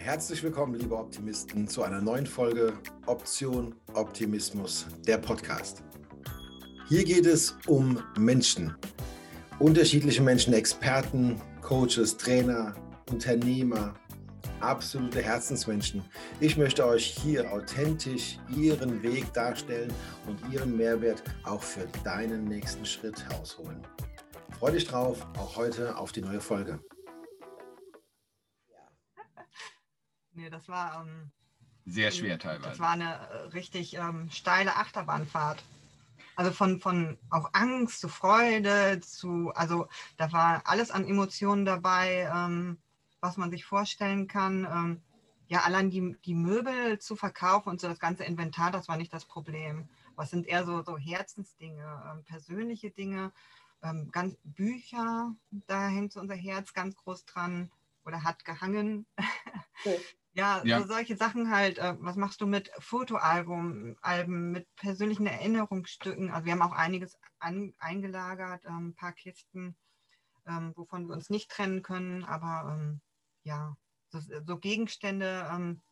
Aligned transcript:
Herzlich 0.00 0.42
willkommen, 0.42 0.74
liebe 0.74 0.96
Optimisten, 0.96 1.66
zu 1.68 1.82
einer 1.82 2.00
neuen 2.00 2.24
Folge 2.24 2.72
Option 3.06 3.74
Optimismus, 3.94 4.86
der 5.06 5.18
Podcast. 5.18 5.82
Hier 6.88 7.04
geht 7.04 7.26
es 7.26 7.58
um 7.66 8.00
Menschen, 8.16 8.74
unterschiedliche 9.58 10.22
Menschen, 10.22 10.54
Experten, 10.54 11.38
Coaches, 11.60 12.16
Trainer, 12.16 12.74
Unternehmer, 13.10 13.92
absolute 14.60 15.20
Herzensmenschen. 15.20 16.02
Ich 16.40 16.56
möchte 16.56 16.86
euch 16.86 17.04
hier 17.04 17.52
authentisch 17.52 18.38
ihren 18.56 19.02
Weg 19.02 19.30
darstellen 19.34 19.92
und 20.26 20.38
ihren 20.50 20.76
Mehrwert 20.76 21.22
auch 21.44 21.62
für 21.62 21.86
deinen 22.04 22.44
nächsten 22.44 22.86
Schritt 22.86 23.22
herausholen. 23.28 23.82
Freue 24.58 24.72
dich 24.72 24.86
drauf, 24.86 25.26
auch 25.36 25.56
heute 25.56 25.98
auf 25.98 26.12
die 26.12 26.22
neue 26.22 26.40
Folge. 26.40 26.78
Nee, 30.38 30.50
das 30.50 30.68
war. 30.68 31.04
Ähm, 31.04 31.32
Sehr 31.84 32.12
schwer 32.12 32.38
teilweise. 32.38 32.70
Das 32.70 32.78
war 32.78 32.90
eine 32.90 33.14
äh, 33.14 33.36
richtig 33.48 33.94
ähm, 33.94 34.30
steile 34.30 34.76
Achterbahnfahrt. 34.76 35.64
Also 36.36 36.52
von, 36.52 36.80
von 36.80 37.18
auch 37.28 37.50
Angst 37.54 37.98
zu 37.98 38.08
Freude 38.08 39.00
zu, 39.00 39.50
also 39.56 39.88
da 40.16 40.30
war 40.30 40.62
alles 40.64 40.92
an 40.92 41.04
Emotionen 41.04 41.64
dabei, 41.64 42.30
ähm, 42.32 42.78
was 43.20 43.36
man 43.36 43.50
sich 43.50 43.64
vorstellen 43.64 44.28
kann. 44.28 44.64
Ähm, 44.64 45.02
ja, 45.48 45.62
allein 45.62 45.90
die, 45.90 46.16
die 46.24 46.34
Möbel 46.34 47.00
zu 47.00 47.16
verkaufen 47.16 47.70
und 47.70 47.80
so 47.80 47.88
das 47.88 47.98
ganze 47.98 48.22
Inventar, 48.22 48.70
das 48.70 48.86
war 48.86 48.96
nicht 48.96 49.12
das 49.12 49.24
Problem. 49.24 49.88
Was 50.14 50.30
sind 50.30 50.46
eher 50.46 50.64
so, 50.64 50.82
so 50.82 50.96
Herzensdinge, 50.96 52.12
ähm, 52.12 52.22
persönliche 52.22 52.92
Dinge, 52.92 53.32
ähm, 53.82 54.10
ganz 54.12 54.36
Bücher, 54.44 55.34
da 55.50 55.88
hängt 55.88 56.12
so 56.12 56.20
unser 56.20 56.36
Herz 56.36 56.74
ganz 56.74 56.94
groß 56.94 57.24
dran 57.24 57.72
oder 58.04 58.22
hat 58.22 58.44
gehangen. 58.44 59.04
Okay. 59.84 59.98
Ja, 60.38 60.62
ja. 60.64 60.80
So 60.80 60.86
solche 60.86 61.16
Sachen 61.16 61.50
halt. 61.50 61.78
Äh, 61.78 61.96
was 61.98 62.14
machst 62.14 62.40
du 62.40 62.46
mit 62.46 62.70
Fotoalben, 62.78 63.96
Alben, 64.02 64.52
mit 64.52 64.72
persönlichen 64.76 65.26
Erinnerungsstücken? 65.26 66.30
Also 66.30 66.44
wir 66.44 66.52
haben 66.52 66.62
auch 66.62 66.72
einiges 66.72 67.18
an, 67.40 67.74
eingelagert, 67.78 68.64
ähm, 68.64 68.90
ein 68.90 68.94
paar 68.94 69.12
Kisten, 69.12 69.76
ähm, 70.46 70.72
wovon 70.76 71.08
wir 71.08 71.14
uns 71.14 71.28
nicht 71.28 71.50
trennen 71.50 71.82
können. 71.82 72.22
Aber 72.22 72.72
ähm, 72.72 73.00
ja, 73.42 73.76
so, 74.10 74.20
so 74.46 74.58
Gegenstände, 74.58 75.48
ähm, 75.52 75.82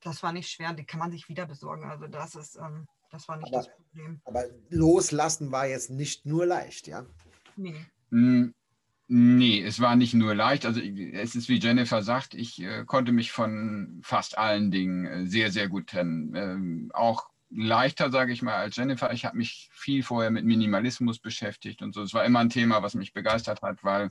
das 0.00 0.22
war 0.22 0.32
nicht 0.32 0.50
schwer. 0.50 0.74
Die 0.74 0.84
kann 0.84 1.00
man 1.00 1.10
sich 1.10 1.30
wieder 1.30 1.46
besorgen. 1.46 1.84
Also 1.84 2.08
das 2.08 2.34
ist, 2.34 2.56
ähm, 2.56 2.86
das 3.10 3.26
war 3.26 3.38
nicht 3.38 3.54
aber, 3.54 3.64
das 3.64 3.74
Problem. 3.74 4.20
Aber 4.26 4.44
loslassen 4.68 5.50
war 5.50 5.66
jetzt 5.66 5.88
nicht 5.88 6.26
nur 6.26 6.44
leicht, 6.44 6.88
ja? 6.88 7.06
Nee. 7.56 7.86
Mm, 8.10 8.50
Nee, 9.08 9.62
es 9.62 9.78
war 9.80 9.94
nicht 9.94 10.14
nur 10.14 10.34
leicht. 10.34 10.66
Also 10.66 10.80
es 10.80 11.36
ist 11.36 11.48
wie 11.48 11.60
Jennifer 11.60 12.02
sagt, 12.02 12.34
ich 12.34 12.60
äh, 12.62 12.84
konnte 12.84 13.12
mich 13.12 13.30
von 13.30 14.00
fast 14.02 14.36
allen 14.36 14.72
Dingen 14.72 15.06
äh, 15.06 15.26
sehr, 15.26 15.52
sehr 15.52 15.68
gut 15.68 15.88
trennen. 15.88 16.34
Ähm, 16.34 16.90
auch 16.92 17.28
leichter, 17.50 18.10
sage 18.10 18.32
ich 18.32 18.42
mal, 18.42 18.56
als 18.56 18.76
Jennifer. 18.76 19.12
Ich 19.12 19.24
habe 19.24 19.36
mich 19.36 19.68
viel 19.72 20.02
vorher 20.02 20.32
mit 20.32 20.44
Minimalismus 20.44 21.20
beschäftigt 21.20 21.82
und 21.82 21.94
so. 21.94 22.02
Es 22.02 22.14
war 22.14 22.24
immer 22.24 22.40
ein 22.40 22.50
Thema, 22.50 22.82
was 22.82 22.94
mich 22.94 23.12
begeistert 23.12 23.62
hat, 23.62 23.84
weil 23.84 24.10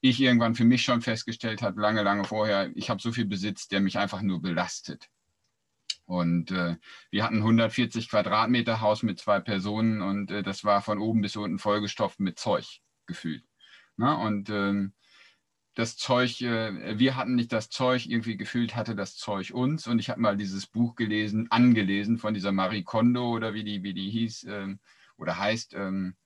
ich 0.00 0.20
irgendwann 0.20 0.54
für 0.54 0.64
mich 0.64 0.82
schon 0.82 1.00
festgestellt 1.00 1.62
habe, 1.62 1.80
lange, 1.80 2.02
lange 2.02 2.24
vorher, 2.24 2.70
ich 2.76 2.90
habe 2.90 3.02
so 3.02 3.12
viel 3.12 3.26
Besitz, 3.26 3.68
der 3.68 3.80
mich 3.80 3.98
einfach 3.98 4.22
nur 4.22 4.40
belastet. 4.42 5.08
Und 6.04 6.50
äh, 6.52 6.76
wir 7.10 7.24
hatten 7.24 7.38
140 7.38 8.08
Quadratmeter 8.08 8.80
Haus 8.80 9.02
mit 9.02 9.18
zwei 9.18 9.40
Personen 9.40 10.00
und 10.02 10.30
äh, 10.30 10.42
das 10.42 10.64
war 10.64 10.82
von 10.82 10.98
oben 10.98 11.20
bis 11.22 11.36
unten 11.36 11.58
vollgestopft 11.58 12.20
mit 12.20 12.38
Zeug 12.38 12.80
gefühlt. 13.06 13.44
Ne? 13.98 14.16
Und 14.16 14.48
ähm, 14.50 14.94
das 15.74 15.96
Zeug, 15.96 16.40
äh, 16.40 16.98
wir 16.98 17.14
hatten 17.14 17.36
nicht 17.36 17.52
das 17.52 17.70
Zeug, 17.70 18.06
irgendwie 18.06 18.36
gefühlt 18.36 18.74
hatte 18.74 18.96
das 18.96 19.16
Zeug 19.16 19.52
uns. 19.52 19.86
Und 19.86 19.98
ich 19.98 20.10
habe 20.10 20.20
mal 20.20 20.36
dieses 20.36 20.66
Buch 20.66 20.96
gelesen, 20.96 21.46
angelesen 21.50 22.18
von 22.18 22.34
dieser 22.34 22.52
Marie 22.52 22.82
Kondo 22.82 23.30
oder 23.30 23.54
wie 23.54 23.64
die, 23.64 23.82
wie 23.82 23.94
die 23.94 24.10
hieß 24.10 24.44
ähm, 24.48 24.80
oder 25.18 25.38
heißt. 25.38 25.74
Ähm, 25.74 26.16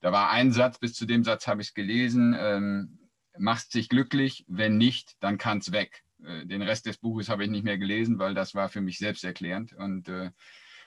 da 0.00 0.12
war 0.12 0.30
ein 0.30 0.52
Satz, 0.52 0.78
bis 0.78 0.94
zu 0.94 1.06
dem 1.06 1.24
Satz 1.24 1.46
habe 1.46 1.60
ich 1.60 1.68
es 1.68 1.74
gelesen. 1.74 2.34
Ähm, 2.38 2.98
machst 3.38 3.74
dich 3.74 3.88
glücklich, 3.88 4.44
wenn 4.48 4.78
nicht, 4.78 5.16
dann 5.20 5.38
kann 5.38 5.58
es 5.58 5.72
weg. 5.72 6.02
Äh, 6.24 6.46
den 6.46 6.62
Rest 6.62 6.86
des 6.86 6.98
Buches 6.98 7.28
habe 7.28 7.44
ich 7.44 7.50
nicht 7.50 7.64
mehr 7.64 7.78
gelesen, 7.78 8.18
weil 8.18 8.34
das 8.34 8.54
war 8.54 8.68
für 8.68 8.80
mich 8.80 8.98
selbsterklärend. 8.98 9.74
Und 9.74 10.08
äh, 10.08 10.30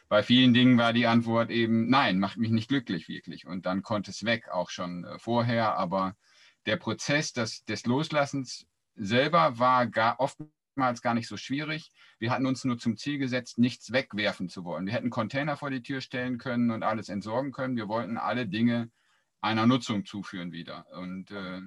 bei 0.07 0.23
vielen 0.23 0.53
Dingen 0.53 0.77
war 0.77 0.93
die 0.93 1.07
Antwort 1.07 1.49
eben, 1.49 1.89
nein, 1.89 2.19
macht 2.19 2.37
mich 2.37 2.51
nicht 2.51 2.69
glücklich 2.69 3.07
wirklich. 3.07 3.45
Und 3.45 3.65
dann 3.65 3.83
konnte 3.83 4.11
es 4.11 4.25
weg, 4.25 4.49
auch 4.49 4.69
schon 4.69 5.05
äh, 5.05 5.19
vorher. 5.19 5.77
Aber 5.77 6.15
der 6.65 6.77
Prozess 6.77 7.33
des, 7.33 7.65
des 7.65 7.85
Loslassens 7.85 8.65
selber 8.95 9.59
war 9.59 9.87
gar, 9.87 10.19
oftmals 10.19 11.01
gar 11.01 11.13
nicht 11.13 11.27
so 11.27 11.37
schwierig. 11.37 11.91
Wir 12.19 12.31
hatten 12.31 12.45
uns 12.45 12.63
nur 12.63 12.77
zum 12.77 12.97
Ziel 12.97 13.17
gesetzt, 13.17 13.57
nichts 13.57 13.91
wegwerfen 13.91 14.49
zu 14.49 14.63
wollen. 14.63 14.85
Wir 14.85 14.93
hätten 14.93 15.09
Container 15.09 15.57
vor 15.57 15.69
die 15.69 15.83
Tür 15.83 16.01
stellen 16.01 16.37
können 16.37 16.71
und 16.71 16.83
alles 16.83 17.09
entsorgen 17.09 17.51
können. 17.51 17.75
Wir 17.75 17.87
wollten 17.87 18.17
alle 18.17 18.47
Dinge 18.47 18.89
einer 19.41 19.67
Nutzung 19.67 20.05
zuführen 20.05 20.51
wieder. 20.51 20.87
Und 20.91 21.31
äh, 21.31 21.61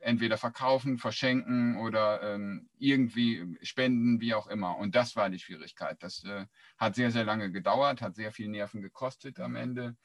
entweder 0.00 0.38
verkaufen, 0.38 0.98
verschenken 0.98 1.78
oder 1.78 2.22
ähm, 2.22 2.68
irgendwie 2.78 3.58
spenden, 3.62 4.20
wie 4.20 4.34
auch 4.34 4.46
immer. 4.46 4.76
Und 4.78 4.94
das 4.94 5.16
war 5.16 5.30
die 5.30 5.38
Schwierigkeit. 5.40 5.96
Das 6.00 6.22
äh, 6.24 6.46
hat 6.76 6.94
sehr, 6.94 7.10
sehr 7.10 7.24
lange 7.24 7.50
gedauert, 7.50 8.02
hat 8.02 8.14
sehr 8.14 8.30
viel 8.30 8.48
Nerven 8.48 8.82
gekostet 8.82 9.40
am 9.40 9.56
Ende. 9.56 9.96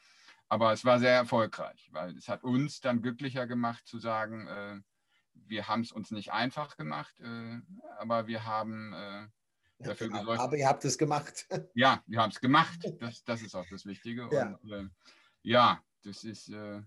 Aber 0.52 0.74
es 0.74 0.84
war 0.84 1.00
sehr 1.00 1.14
erfolgreich, 1.16 1.88
weil 1.94 2.14
es 2.18 2.28
hat 2.28 2.44
uns 2.44 2.82
dann 2.82 3.02
glücklicher 3.02 3.48
gemacht 3.48 3.88
zu 3.88 4.00
sagen, 4.00 4.48
äh, 4.48 4.82
wir 5.34 5.70
haben 5.70 5.80
es 5.80 5.94
uns 5.94 6.12
nicht 6.12 6.34
einfach 6.34 6.76
gemacht, 6.76 7.18
äh, 7.22 7.62
aber 8.00 8.28
wir 8.28 8.44
haben 8.44 8.92
äh, 8.92 9.28
dafür 9.80 10.12
ja, 10.12 10.20
gesorgt. 10.20 10.42
Aber 10.42 10.58
ihr 10.58 10.68
habt 10.68 10.84
es 10.84 10.98
gemacht. 10.98 11.48
Ja, 11.74 12.04
wir 12.06 12.22
haben 12.22 12.32
es 12.32 12.42
gemacht. 12.42 12.80
Das, 13.00 13.24
das 13.24 13.42
ist 13.44 13.56
auch 13.56 13.66
das 13.70 13.86
Wichtige. 13.86 14.28
Ja, 14.30 14.48
Und, 14.62 14.72
äh, 14.74 14.90
ja 15.42 15.82
das 16.04 16.26
ist, 16.26 16.50
äh, 16.50 16.82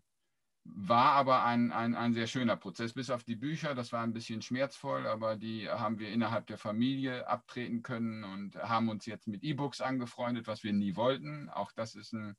war 0.65 1.13
aber 1.13 1.47
ein, 1.47 1.73
ein, 1.73 1.95
ein 1.95 2.13
sehr 2.13 2.27
schöner 2.27 2.59
Prozess. 2.59 2.93
Bis 2.93 3.09
auf 3.09 3.25
die 3.25 3.37
Bücher, 3.37 3.75
das 3.75 3.93
war 3.93 4.03
ein 4.03 4.13
bisschen 4.13 4.43
schmerzvoll, 4.43 5.07
aber 5.07 5.37
die 5.37 5.71
haben 5.71 5.99
wir 5.99 6.11
innerhalb 6.11 6.49
der 6.49 6.59
Familie 6.59 7.27
abtreten 7.29 7.83
können 7.83 8.25
und 8.25 8.57
haben 8.57 8.91
uns 8.91 9.07
jetzt 9.07 9.27
mit 9.27 9.43
E-Books 9.43 9.81
angefreundet, 9.81 10.47
was 10.49 10.65
wir 10.65 10.75
nie 10.75 10.97
wollten. 10.97 11.49
Auch 11.49 11.73
das 11.73 11.95
ist 11.95 12.13
ein 12.13 12.37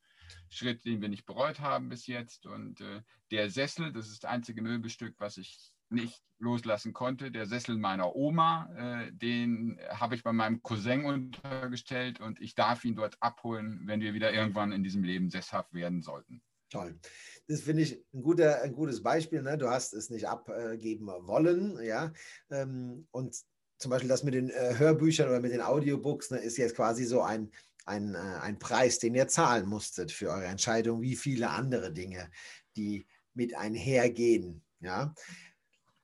Schritt, 0.50 0.86
den 0.86 1.02
wir 1.02 1.10
nicht 1.10 1.26
bereut 1.26 1.60
haben 1.60 1.90
bis 1.90 2.08
jetzt. 2.08 2.46
Und 2.46 2.82
äh, 2.82 3.02
der 3.32 3.50
Sessel, 3.50 3.92
das 3.92 4.10
ist 4.10 4.24
das 4.24 4.30
einzige 4.30 4.62
Möbelstück, 4.62 5.16
was 5.18 5.38
ich 5.38 5.74
nicht 5.90 6.22
loslassen 6.40 6.94
konnte. 6.94 7.32
Der 7.32 7.46
Sessel 7.46 7.78
meiner 7.78 8.16
Oma, 8.16 8.70
äh, 8.76 9.12
den 9.14 9.80
habe 9.90 10.16
ich 10.16 10.24
bei 10.24 10.34
meinem 10.34 10.62
Cousin 10.62 11.06
untergestellt 11.06 12.20
und 12.20 12.42
ich 12.42 12.56
darf 12.56 12.84
ihn 12.86 12.96
dort 12.96 13.18
abholen, 13.22 13.82
wenn 13.86 14.02
wir 14.02 14.14
wieder 14.14 14.34
irgendwann 14.34 14.72
in 14.72 14.84
diesem 14.84 15.04
Leben 15.04 15.30
sesshaft 15.30 15.74
werden 15.74 16.02
sollten. 16.02 16.42
Toll. 16.70 17.00
Das 17.48 17.62
finde 17.62 17.84
ich 17.84 18.04
ein, 18.14 18.22
guter, 18.22 18.62
ein 18.62 18.74
gutes 18.74 19.02
Beispiel. 19.02 19.42
Ne? 19.42 19.58
Du 19.58 19.70
hast 19.70 19.94
es 19.94 20.10
nicht 20.10 20.28
abgeben 20.28 21.08
wollen, 21.08 21.82
ja. 21.84 22.12
Ähm, 22.50 23.08
und 23.12 23.36
zum 23.78 23.92
Beispiel 23.92 24.10
das 24.10 24.24
mit 24.24 24.34
den 24.34 24.50
äh, 24.50 24.78
Hörbüchern 24.78 25.30
oder 25.30 25.40
mit 25.40 25.52
den 25.52 25.62
Audiobooks 25.62 26.32
ne, 26.32 26.40
ist 26.40 26.58
jetzt 26.58 26.76
quasi 26.76 27.06
so 27.06 27.22
ein, 27.22 27.52
ein, 27.86 28.16
äh, 28.16 28.18
ein 28.18 28.60
Preis, 28.60 29.00
den 29.00 29.16
ihr 29.16 29.28
zahlen 29.28 29.68
musstet 29.68 30.12
für 30.12 30.30
eure 30.30 30.46
Entscheidung, 30.46 31.02
wie 31.02 31.16
viele 31.16 31.50
andere 31.50 31.92
Dinge, 31.92 32.30
die 32.76 33.08
mit 33.34 33.56
einhergehen. 33.56 34.64
Ja? 34.80 35.14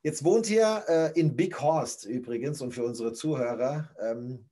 Jetzt 0.03 0.23
wohnt 0.23 0.49
ihr 0.49 0.83
äh, 0.87 1.19
in 1.19 1.35
Big 1.35 1.59
Horst 1.61 2.05
übrigens 2.05 2.61
und 2.61 2.71
für 2.71 2.83
unsere 2.83 3.13
Zuhörer, 3.13 3.89
ähm, 3.99 4.49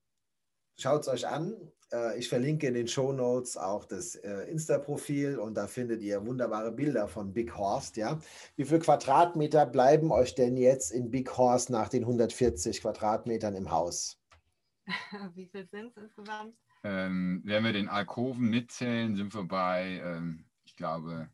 schaut 0.77 1.01
es 1.01 1.07
euch 1.07 1.27
an. 1.27 1.55
Äh, 1.91 2.19
ich 2.19 2.29
verlinke 2.29 2.67
in 2.67 2.73
den 2.73 2.87
Show 2.87 3.11
Notes 3.13 3.57
auch 3.57 3.85
das 3.85 4.15
äh, 4.15 4.43
Insta-Profil 4.43 5.39
und 5.39 5.55
da 5.55 5.67
findet 5.67 6.01
ihr 6.01 6.25
wunderbare 6.25 6.71
Bilder 6.71 7.07
von 7.07 7.33
Big 7.33 7.55
Horst. 7.57 7.97
Ja? 7.97 8.19
Wie 8.55 8.65
viele 8.65 8.79
Quadratmeter 8.79 9.65
bleiben 9.65 10.11
euch 10.11 10.35
denn 10.35 10.57
jetzt 10.57 10.91
in 10.91 11.09
Big 11.09 11.35
Horst 11.37 11.69
nach 11.69 11.89
den 11.89 12.03
140 12.03 12.81
Quadratmetern 12.81 13.55
im 13.55 13.71
Haus? 13.71 14.19
Wie 15.35 15.47
viel 15.47 15.67
sind 15.69 15.91
es 15.95 16.03
insgesamt? 16.03 16.55
Ähm, 16.83 17.41
wenn 17.43 17.63
wir 17.63 17.73
den 17.73 17.89
Alkoven 17.89 18.49
mitzählen, 18.49 19.15
sind 19.15 19.33
wir 19.33 19.43
bei, 19.43 20.01
ähm, 20.03 20.45
ich 20.63 20.75
glaube, 20.75 21.29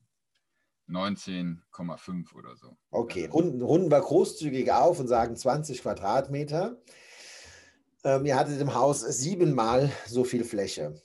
19,5 0.89 2.33
oder 2.35 2.55
so. 2.55 2.77
Okay, 2.91 3.25
runden, 3.25 3.61
runden 3.61 3.91
wir 3.91 4.01
großzügig 4.01 4.71
auf 4.71 4.99
und 4.99 5.07
sagen 5.07 5.35
20 5.35 5.81
Quadratmeter. 5.81 6.81
Ähm, 8.03 8.25
ihr 8.25 8.37
hattet 8.37 8.61
im 8.61 8.75
Haus 8.75 9.01
siebenmal 9.01 9.91
so 10.05 10.23
viel 10.23 10.43
Fläche. 10.43 11.01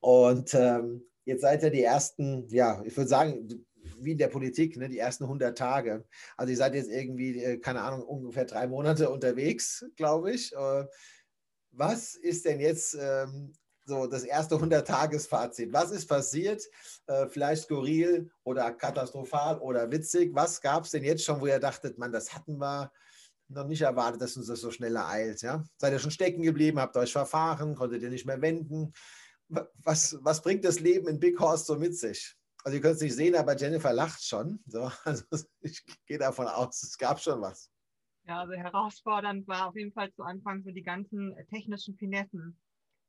Und 0.00 0.52
ähm, 0.54 1.02
jetzt 1.24 1.40
seid 1.40 1.62
ihr 1.62 1.70
die 1.70 1.82
ersten, 1.82 2.46
ja, 2.48 2.82
ich 2.84 2.96
würde 2.96 3.08
sagen, 3.08 3.48
wie 3.98 4.12
in 4.12 4.18
der 4.18 4.28
Politik, 4.28 4.76
ne, 4.76 4.88
die 4.88 4.98
ersten 4.98 5.24
100 5.24 5.56
Tage. 5.56 6.04
Also 6.36 6.50
ihr 6.50 6.56
seid 6.56 6.74
jetzt 6.74 6.90
irgendwie, 6.90 7.42
äh, 7.42 7.58
keine 7.58 7.80
Ahnung, 7.80 8.02
ungefähr 8.02 8.44
drei 8.44 8.66
Monate 8.66 9.10
unterwegs, 9.10 9.84
glaube 9.96 10.32
ich. 10.32 10.54
Äh, 10.54 10.84
was 11.70 12.14
ist 12.14 12.44
denn 12.44 12.60
jetzt 12.60 12.96
ähm, 13.00 13.52
so 13.84 14.06
das 14.06 14.24
erste 14.24 14.56
100-Tages-Fazit. 14.56 15.72
Was 15.72 15.90
ist 15.90 16.06
passiert? 16.06 16.62
Äh, 17.06 17.26
vielleicht 17.28 17.64
skurril 17.64 18.30
oder 18.44 18.72
katastrophal 18.72 19.58
oder 19.58 19.90
witzig. 19.90 20.34
Was 20.34 20.60
gab 20.60 20.84
es 20.84 20.90
denn 20.90 21.04
jetzt 21.04 21.24
schon, 21.24 21.40
wo 21.40 21.46
ihr 21.46 21.58
dachtet, 21.58 21.98
man, 21.98 22.12
das 22.12 22.34
hatten 22.34 22.58
wir, 22.58 22.90
noch 23.48 23.66
nicht 23.66 23.82
erwartet, 23.82 24.20
dass 24.20 24.36
uns 24.36 24.46
das 24.46 24.60
so 24.60 24.70
schnell 24.70 24.96
ereilt. 24.96 25.42
Ja? 25.42 25.64
Seid 25.76 25.92
ihr 25.92 25.98
schon 25.98 26.10
stecken 26.10 26.42
geblieben, 26.42 26.80
habt 26.80 26.96
euch 26.96 27.12
verfahren, 27.12 27.74
konntet 27.74 28.02
ihr 28.02 28.10
nicht 28.10 28.26
mehr 28.26 28.40
wenden? 28.40 28.92
Was, 29.48 30.16
was 30.20 30.42
bringt 30.42 30.64
das 30.64 30.80
Leben 30.80 31.08
in 31.08 31.20
Big 31.20 31.38
Horse 31.38 31.64
so 31.64 31.76
mit 31.76 31.96
sich? 31.96 32.36
Also 32.64 32.76
ihr 32.76 32.82
könnt 32.82 32.96
es 32.96 33.02
nicht 33.02 33.14
sehen, 33.14 33.34
aber 33.34 33.56
Jennifer 33.56 33.92
lacht 33.92 34.24
schon. 34.24 34.60
So, 34.66 34.90
also 35.04 35.24
ich 35.60 35.84
gehe 36.06 36.18
davon 36.18 36.46
aus, 36.46 36.82
es 36.82 36.96
gab 36.96 37.20
schon 37.20 37.40
was. 37.40 37.70
Ja, 38.26 38.40
also 38.40 38.54
herausfordernd 38.54 39.46
war 39.46 39.68
auf 39.68 39.76
jeden 39.76 39.92
Fall 39.92 40.10
zu 40.14 40.22
Anfang 40.22 40.62
so 40.62 40.70
die 40.70 40.82
ganzen 40.82 41.36
technischen 41.50 41.94
Finessen, 41.96 42.58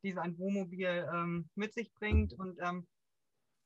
die 0.05 0.13
so 0.13 0.21
ein 0.21 0.37
Wohnmobil 0.37 1.09
ähm, 1.13 1.49
mit 1.55 1.73
sich 1.73 1.93
bringt 1.93 2.33
und 2.33 2.59
ähm, 2.61 2.87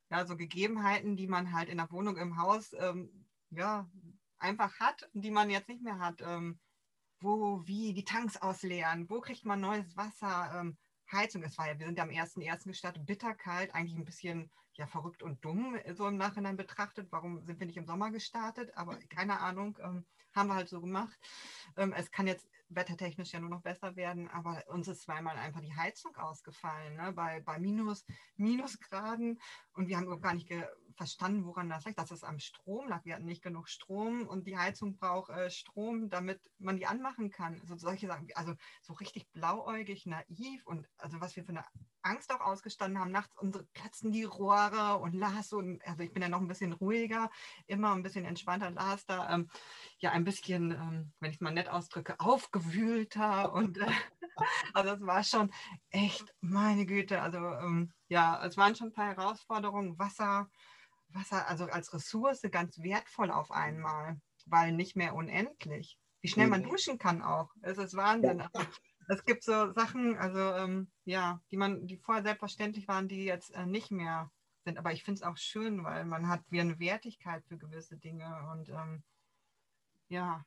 ja, 0.09 0.25
so 0.25 0.35
Gegebenheiten, 0.35 1.17
die 1.17 1.27
man 1.27 1.53
halt 1.53 1.69
in 1.69 1.77
der 1.77 1.91
Wohnung 1.91 2.17
im 2.17 2.37
Haus 2.37 2.73
ähm, 2.73 3.27
ja, 3.51 3.87
einfach 4.39 4.79
hat, 4.79 5.09
die 5.13 5.31
man 5.31 5.49
jetzt 5.49 5.69
nicht 5.69 5.83
mehr 5.83 5.99
hat. 5.99 6.21
Ähm, 6.21 6.59
wo, 7.21 7.61
wie, 7.67 7.93
die 7.93 8.05
Tanks 8.05 8.37
ausleeren, 8.37 9.09
wo 9.09 9.19
kriegt 9.19 9.45
man 9.45 9.59
neues 9.59 9.97
Wasser, 9.97 10.51
ähm, 10.55 10.77
Heizung. 11.11 11.43
Es 11.43 11.57
war 11.57 11.67
ja, 11.67 11.77
wir 11.77 11.85
sind 11.85 11.97
ja 11.97 12.03
am 12.03 12.09
1.1. 12.09 12.65
gestartet, 12.67 13.05
bitterkalt, 13.05 13.73
eigentlich 13.73 13.97
ein 13.97 14.05
bisschen 14.05 14.51
ja 14.75 14.87
verrückt 14.87 15.23
und 15.23 15.43
dumm 15.43 15.77
so 15.93 16.07
im 16.07 16.17
Nachhinein 16.17 16.55
betrachtet. 16.55 17.07
Warum 17.11 17.43
sind 17.43 17.59
wir 17.59 17.67
nicht 17.67 17.77
im 17.77 17.85
Sommer 17.85 18.11
gestartet? 18.11 18.71
Aber 18.77 18.97
keine 19.09 19.39
Ahnung, 19.39 19.77
ähm, 19.83 20.05
haben 20.33 20.47
wir 20.47 20.55
halt 20.55 20.69
so 20.69 20.79
gemacht. 20.79 21.17
Ähm, 21.75 21.93
es 21.93 22.11
kann 22.11 22.27
jetzt 22.27 22.47
wettertechnisch 22.69 23.33
ja 23.33 23.39
nur 23.39 23.49
noch 23.49 23.61
besser 23.61 23.95
werden, 23.95 24.29
aber 24.29 24.63
uns 24.67 24.87
ist 24.87 25.01
zweimal 25.01 25.37
einfach 25.37 25.61
die 25.61 25.75
Heizung 25.75 26.15
ausgefallen, 26.15 26.95
ne? 26.95 27.11
bei, 27.13 27.41
bei 27.41 27.59
Minus, 27.59 28.05
Minusgraden 28.37 29.39
und 29.73 29.87
wir 29.87 29.97
haben 29.97 30.21
gar 30.21 30.33
nicht 30.33 30.49
verstanden, 30.99 31.45
woran 31.45 31.69
das 31.69 31.85
lag, 31.85 31.93
dass 31.95 32.11
es 32.11 32.25
am 32.25 32.39
Strom 32.39 32.89
lag. 32.89 33.05
Wir 33.05 33.15
hatten 33.15 33.25
nicht 33.25 33.41
genug 33.41 33.69
Strom 33.69 34.27
und 34.27 34.45
die 34.45 34.57
Heizung 34.57 34.97
braucht 34.97 35.29
äh, 35.29 35.49
Strom, 35.49 36.09
damit 36.09 36.41
man 36.57 36.75
die 36.75 36.85
anmachen 36.85 37.31
kann. 37.31 37.57
Also 37.61 37.77
solche 37.77 38.07
Sachen, 38.07 38.27
also 38.35 38.53
so 38.81 38.93
richtig 38.93 39.29
blauäugig, 39.31 40.05
naiv 40.05 40.65
und 40.65 40.89
also 40.97 41.21
was 41.21 41.37
wir 41.37 41.45
für 41.45 41.51
eine 41.51 41.63
Angst 42.01 42.31
auch 42.31 42.41
ausgestanden 42.41 42.99
haben. 42.99 43.11
Nachts 43.11 43.37
unsere 43.37 43.63
platzen 43.65 44.11
die 44.11 44.25
Rohre 44.25 44.97
und 44.99 45.13
Lars 45.13 45.53
und 45.53 45.81
also 45.85 46.03
ich 46.03 46.11
bin 46.11 46.21
ja 46.21 46.29
noch 46.29 46.41
ein 46.41 46.47
bisschen 46.49 46.73
ruhiger, 46.73 47.29
immer 47.65 47.93
ein 47.93 48.03
bisschen 48.03 48.25
entspannter. 48.25 48.71
Lars 48.71 49.05
da 49.05 49.33
ähm, 49.33 49.49
ja 49.99 50.11
ein 50.11 50.25
bisschen, 50.25 50.71
ähm, 50.71 51.13
wenn 51.19 51.29
ich 51.29 51.37
es 51.37 51.41
mal 51.41 51.53
nett 51.53 51.69
ausdrücke, 51.69 52.15
aufgewühlter 52.59 53.53
und 53.53 53.77
äh, 53.77 53.87
also 54.73 54.93
es 54.93 55.01
war 55.01 55.23
schon 55.23 55.51
echt, 55.89 56.33
meine 56.41 56.85
Güte, 56.85 57.21
also 57.21 57.37
ähm, 57.37 57.91
ja, 58.07 58.43
es 58.45 58.57
waren 58.57 58.75
schon 58.75 58.87
ein 58.87 58.93
paar 58.93 59.15
Herausforderungen. 59.15 59.97
Wasser, 59.97 60.49
Wasser, 61.09 61.47
also 61.47 61.65
als 61.65 61.93
Ressource 61.93 62.41
ganz 62.51 62.79
wertvoll 62.79 63.31
auf 63.31 63.51
einmal, 63.51 64.19
weil 64.45 64.71
nicht 64.71 64.95
mehr 64.95 65.15
unendlich. 65.15 65.97
Wie 66.21 66.27
schnell 66.27 66.47
man 66.47 66.61
mhm. 66.61 66.69
duschen 66.69 66.97
kann 66.97 67.21
auch. 67.21 67.49
Es 67.61 67.77
ist 67.77 67.95
Wahnsinn. 67.95 68.39
Ja. 68.39 68.49
Also, 68.53 68.67
es 69.11 69.25
gibt 69.25 69.43
so 69.43 69.71
Sachen, 69.71 70.17
also 70.17 70.39
ähm, 70.39 70.91
ja, 71.05 71.41
die 71.49 71.57
man, 71.57 71.87
die 71.87 71.97
vorher 71.97 72.23
selbstverständlich 72.23 72.87
waren, 72.87 73.07
die 73.07 73.23
jetzt 73.23 73.51
äh, 73.55 73.65
nicht 73.65 73.89
mehr 73.89 74.29
sind. 74.65 74.77
Aber 74.77 74.91
ich 74.91 75.03
finde 75.03 75.19
es 75.19 75.23
auch 75.23 75.37
schön, 75.37 75.83
weil 75.83 76.05
man 76.05 76.27
hat 76.27 76.41
wie 76.49 76.61
eine 76.61 76.77
Wertigkeit 76.77 77.43
für 77.45 77.57
gewisse 77.57 77.97
Dinge 77.97 78.47
und 78.51 78.69
ähm, 78.69 79.03
ja. 80.09 80.45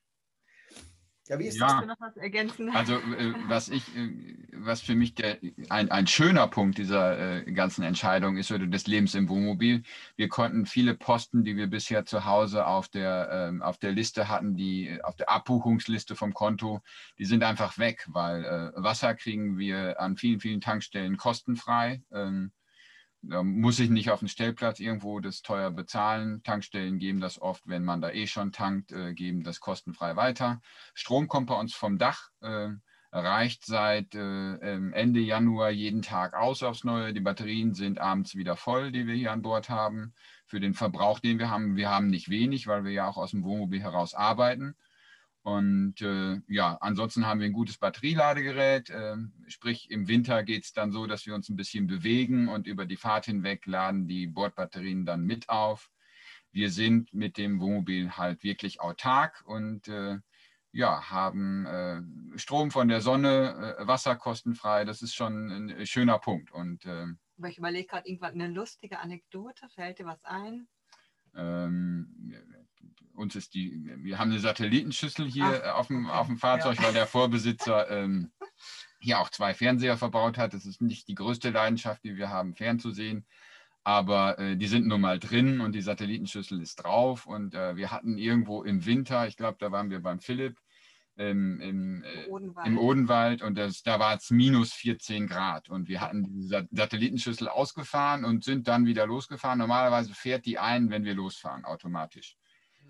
Ja, 1.32 1.38
wie 1.38 1.46
ist 1.46 1.58
ja, 1.58 1.80
das? 1.80 1.86
noch 1.86 2.00
was 2.00 2.16
ergänzen? 2.18 2.68
Also 2.68 2.96
äh, 2.96 3.32
was 3.48 3.70
ich, 3.70 3.82
äh, 3.96 4.36
was 4.52 4.82
für 4.82 4.94
mich 4.94 5.14
der, 5.14 5.38
ein, 5.70 5.90
ein 5.90 6.06
schöner 6.06 6.46
Punkt 6.46 6.76
dieser 6.76 7.46
äh, 7.46 7.52
ganzen 7.52 7.82
Entscheidung 7.84 8.36
ist 8.36 8.52
oder 8.52 8.66
des 8.66 8.86
Lebens 8.86 9.14
im 9.14 9.30
Wohnmobil. 9.30 9.82
Wir 10.16 10.28
konnten 10.28 10.66
viele 10.66 10.94
Posten, 10.94 11.42
die 11.42 11.56
wir 11.56 11.68
bisher 11.68 12.04
zu 12.04 12.26
Hause 12.26 12.66
auf 12.66 12.88
der, 12.88 13.30
ähm, 13.32 13.62
auf 13.62 13.78
der 13.78 13.92
Liste 13.92 14.28
hatten, 14.28 14.56
die 14.56 14.98
auf 15.02 15.16
der 15.16 15.30
Abbuchungsliste 15.30 16.16
vom 16.16 16.34
Konto, 16.34 16.82
die 17.18 17.24
sind 17.24 17.42
einfach 17.44 17.78
weg, 17.78 18.04
weil 18.08 18.44
äh, 18.44 18.82
Wasser 18.82 19.14
kriegen 19.14 19.56
wir 19.56 19.98
an 20.00 20.18
vielen, 20.18 20.38
vielen 20.38 20.60
Tankstellen 20.60 21.16
kostenfrei. 21.16 22.02
Ähm, 22.12 22.52
da 23.22 23.42
muss 23.42 23.78
ich 23.78 23.88
nicht 23.88 24.10
auf 24.10 24.18
dem 24.18 24.28
Stellplatz 24.28 24.80
irgendwo 24.80 25.20
das 25.20 25.42
teuer 25.42 25.70
bezahlen. 25.70 26.42
Tankstellen 26.42 26.98
geben 26.98 27.20
das 27.20 27.40
oft, 27.40 27.62
wenn 27.66 27.84
man 27.84 28.00
da 28.00 28.10
eh 28.10 28.26
schon 28.26 28.52
tankt, 28.52 28.92
äh, 28.92 29.14
geben 29.14 29.44
das 29.44 29.60
kostenfrei 29.60 30.16
weiter. 30.16 30.60
Strom 30.94 31.28
kommt 31.28 31.46
bei 31.46 31.54
uns 31.54 31.72
vom 31.74 31.98
Dach, 31.98 32.30
äh, 32.40 32.70
reicht 33.12 33.64
seit 33.64 34.14
äh, 34.14 34.56
Ende 34.56 35.20
Januar 35.20 35.70
jeden 35.70 36.02
Tag 36.02 36.34
aus 36.34 36.62
aufs 36.62 36.82
Neue. 36.82 37.12
Die 37.12 37.20
Batterien 37.20 37.74
sind 37.74 38.00
abends 38.00 38.34
wieder 38.34 38.56
voll, 38.56 38.90
die 38.90 39.06
wir 39.06 39.14
hier 39.14 39.32
an 39.32 39.42
Bord 39.42 39.68
haben. 39.68 40.14
Für 40.46 40.60
den 40.60 40.74
Verbrauch, 40.74 41.20
den 41.20 41.38
wir 41.38 41.48
haben, 41.48 41.76
wir 41.76 41.90
haben 41.90 42.08
nicht 42.08 42.28
wenig, 42.28 42.66
weil 42.66 42.84
wir 42.84 42.92
ja 42.92 43.06
auch 43.06 43.18
aus 43.18 43.30
dem 43.30 43.44
Wohnmobil 43.44 43.82
heraus 43.82 44.14
arbeiten. 44.14 44.74
Und 45.42 46.00
äh, 46.02 46.40
ja, 46.46 46.78
ansonsten 46.80 47.26
haben 47.26 47.40
wir 47.40 47.46
ein 47.46 47.52
gutes 47.52 47.76
Batterieladegerät. 47.78 48.90
Äh, 48.90 49.16
sprich, 49.48 49.90
im 49.90 50.06
Winter 50.06 50.44
geht 50.44 50.64
es 50.64 50.72
dann 50.72 50.92
so, 50.92 51.06
dass 51.06 51.26
wir 51.26 51.34
uns 51.34 51.48
ein 51.48 51.56
bisschen 51.56 51.88
bewegen 51.88 52.48
und 52.48 52.68
über 52.68 52.86
die 52.86 52.96
Fahrt 52.96 53.26
hinweg 53.26 53.66
laden 53.66 54.06
die 54.06 54.28
Bordbatterien 54.28 55.04
dann 55.04 55.24
mit 55.24 55.48
auf. 55.48 55.90
Wir 56.52 56.70
sind 56.70 57.12
mit 57.12 57.38
dem 57.38 57.60
Wohnmobil 57.60 58.12
halt 58.16 58.44
wirklich 58.44 58.80
autark 58.80 59.42
und 59.44 59.88
äh, 59.88 60.18
ja, 60.70 61.10
haben 61.10 61.66
äh, 61.66 62.38
Strom 62.38 62.70
von 62.70 62.88
der 62.88 63.00
Sonne, 63.00 63.76
äh, 63.78 63.86
Wasser 63.86 64.16
kostenfrei. 64.16 64.84
Das 64.84 65.02
ist 65.02 65.14
schon 65.14 65.50
ein 65.50 65.86
schöner 65.86 66.18
Punkt. 66.18 66.52
Und, 66.52 66.84
äh, 66.86 67.06
Aber 67.38 67.48
ich 67.48 67.58
überlege 67.58 67.88
gerade 67.88 68.08
irgendwann 68.08 68.34
eine 68.34 68.48
lustige 68.48 69.00
Anekdote. 69.00 69.68
Fällt 69.70 69.98
dir 69.98 70.06
was 70.06 70.24
ein? 70.24 70.68
Ähm, 71.34 72.32
uns 73.14 73.36
ist 73.36 73.54
die, 73.54 73.82
wir 73.98 74.18
haben 74.18 74.30
eine 74.30 74.40
Satellitenschüssel 74.40 75.26
hier 75.26 75.62
Ach, 75.64 75.74
auf, 75.78 75.86
dem, 75.88 76.06
okay. 76.06 76.14
auf 76.14 76.26
dem 76.26 76.38
Fahrzeug, 76.38 76.78
ja. 76.78 76.84
weil 76.84 76.92
der 76.92 77.06
Vorbesitzer 77.08 77.90
ähm, 77.90 78.32
hier 79.00 79.20
auch 79.20 79.30
zwei 79.30 79.54
Fernseher 79.54 79.96
verbaut 79.96 80.38
hat. 80.38 80.54
Das 80.54 80.64
ist 80.64 80.80
nicht 80.80 81.08
die 81.08 81.14
größte 81.14 81.50
Leidenschaft, 81.50 82.04
die 82.04 82.16
wir 82.16 82.30
haben, 82.30 82.54
fernzusehen. 82.54 83.26
Aber 83.84 84.38
äh, 84.38 84.56
die 84.56 84.68
sind 84.68 84.86
nun 84.86 85.00
mal 85.00 85.18
drin 85.18 85.60
und 85.60 85.74
die 85.74 85.82
Satellitenschüssel 85.82 86.60
ist 86.60 86.76
drauf. 86.76 87.26
Und 87.26 87.54
äh, 87.54 87.76
wir 87.76 87.90
hatten 87.90 88.16
irgendwo 88.16 88.62
im 88.62 88.86
Winter, 88.86 89.26
ich 89.26 89.36
glaube, 89.36 89.56
da 89.58 89.72
waren 89.72 89.90
wir 89.90 90.00
beim 90.00 90.20
Philipp, 90.20 90.56
im, 91.16 91.60
im, 91.60 92.04
äh, 92.04 92.28
Odenwald. 92.30 92.66
im 92.66 92.78
Odenwald 92.78 93.42
und 93.42 93.58
das, 93.58 93.82
da 93.82 93.98
war 93.98 94.16
es 94.16 94.30
minus 94.30 94.72
14 94.72 95.26
Grad 95.26 95.68
und 95.68 95.86
wir 95.88 96.00
hatten 96.00 96.24
diese 96.24 96.66
Satellitenschüssel 96.70 97.48
ausgefahren 97.48 98.24
und 98.24 98.44
sind 98.44 98.66
dann 98.66 98.86
wieder 98.86 99.06
losgefahren. 99.06 99.58
Normalerweise 99.58 100.14
fährt 100.14 100.46
die 100.46 100.58
ein, 100.58 100.88
wenn 100.90 101.04
wir 101.04 101.14
losfahren, 101.14 101.64
automatisch. 101.64 102.36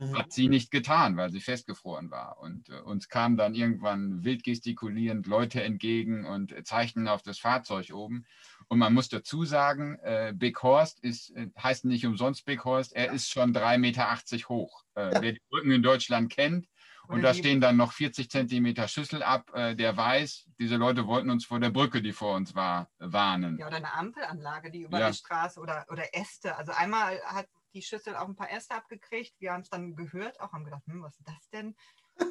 Mhm. 0.02 0.18
Hat 0.18 0.32
sie 0.32 0.48
nicht 0.48 0.70
getan, 0.70 1.16
weil 1.16 1.30
sie 1.30 1.40
festgefroren 1.40 2.10
war. 2.10 2.38
Und 2.40 2.68
äh, 2.68 2.80
uns 2.80 3.08
kamen 3.08 3.36
dann 3.36 3.54
irgendwann 3.54 4.24
wild 4.24 4.42
gestikulierend 4.42 5.26
Leute 5.26 5.62
entgegen 5.62 6.26
und 6.26 6.52
äh, 6.52 6.64
zeichneten 6.64 7.08
auf 7.08 7.22
das 7.22 7.38
Fahrzeug 7.38 7.92
oben. 7.92 8.26
Und 8.68 8.78
man 8.78 8.94
muss 8.94 9.08
dazu 9.08 9.44
sagen, 9.44 9.98
äh, 10.02 10.32
Big 10.34 10.62
Horst 10.62 11.00
ist, 11.00 11.30
äh, 11.36 11.48
heißt 11.58 11.84
nicht 11.84 12.06
umsonst 12.06 12.44
Big 12.44 12.64
Horst, 12.64 12.94
er 12.94 13.12
ist 13.12 13.30
schon 13.30 13.54
3,80 13.54 13.78
Meter 13.78 14.48
hoch. 14.48 14.82
Äh, 14.94 15.10
wer 15.20 15.32
die 15.32 15.42
Brücken 15.50 15.70
in 15.70 15.82
Deutschland 15.82 16.32
kennt, 16.32 16.66
und 17.08 17.22
da 17.22 17.34
stehen 17.34 17.60
dann 17.60 17.76
noch 17.76 17.92
40 17.92 18.30
Zentimeter 18.30 18.88
Schüssel 18.88 19.22
ab, 19.22 19.50
äh, 19.54 19.74
der 19.74 19.96
weiß, 19.96 20.48
diese 20.58 20.76
Leute 20.76 21.06
wollten 21.06 21.30
uns 21.30 21.44
vor 21.44 21.60
der 21.60 21.70
Brücke, 21.70 22.00
die 22.00 22.12
vor 22.12 22.36
uns 22.36 22.54
war, 22.54 22.90
warnen. 22.98 23.58
Ja, 23.58 23.66
oder 23.66 23.76
eine 23.76 23.92
Ampelanlage, 23.92 24.70
die 24.70 24.82
über 24.82 24.98
ja. 24.98 25.10
die 25.10 25.16
Straße 25.16 25.60
oder, 25.60 25.84
oder 25.90 26.04
Äste. 26.14 26.56
Also 26.56 26.72
einmal 26.72 27.20
hat 27.24 27.48
die 27.74 27.82
Schüssel 27.82 28.16
auch 28.16 28.28
ein 28.28 28.36
paar 28.36 28.50
Äste 28.50 28.74
abgekriegt. 28.74 29.34
Wir 29.38 29.52
haben 29.52 29.62
es 29.62 29.70
dann 29.70 29.96
gehört, 29.96 30.40
auch 30.40 30.52
haben 30.52 30.64
gedacht, 30.64 30.86
hm, 30.86 31.02
was 31.02 31.18
ist 31.18 31.28
das 31.28 31.48
denn? 31.50 31.74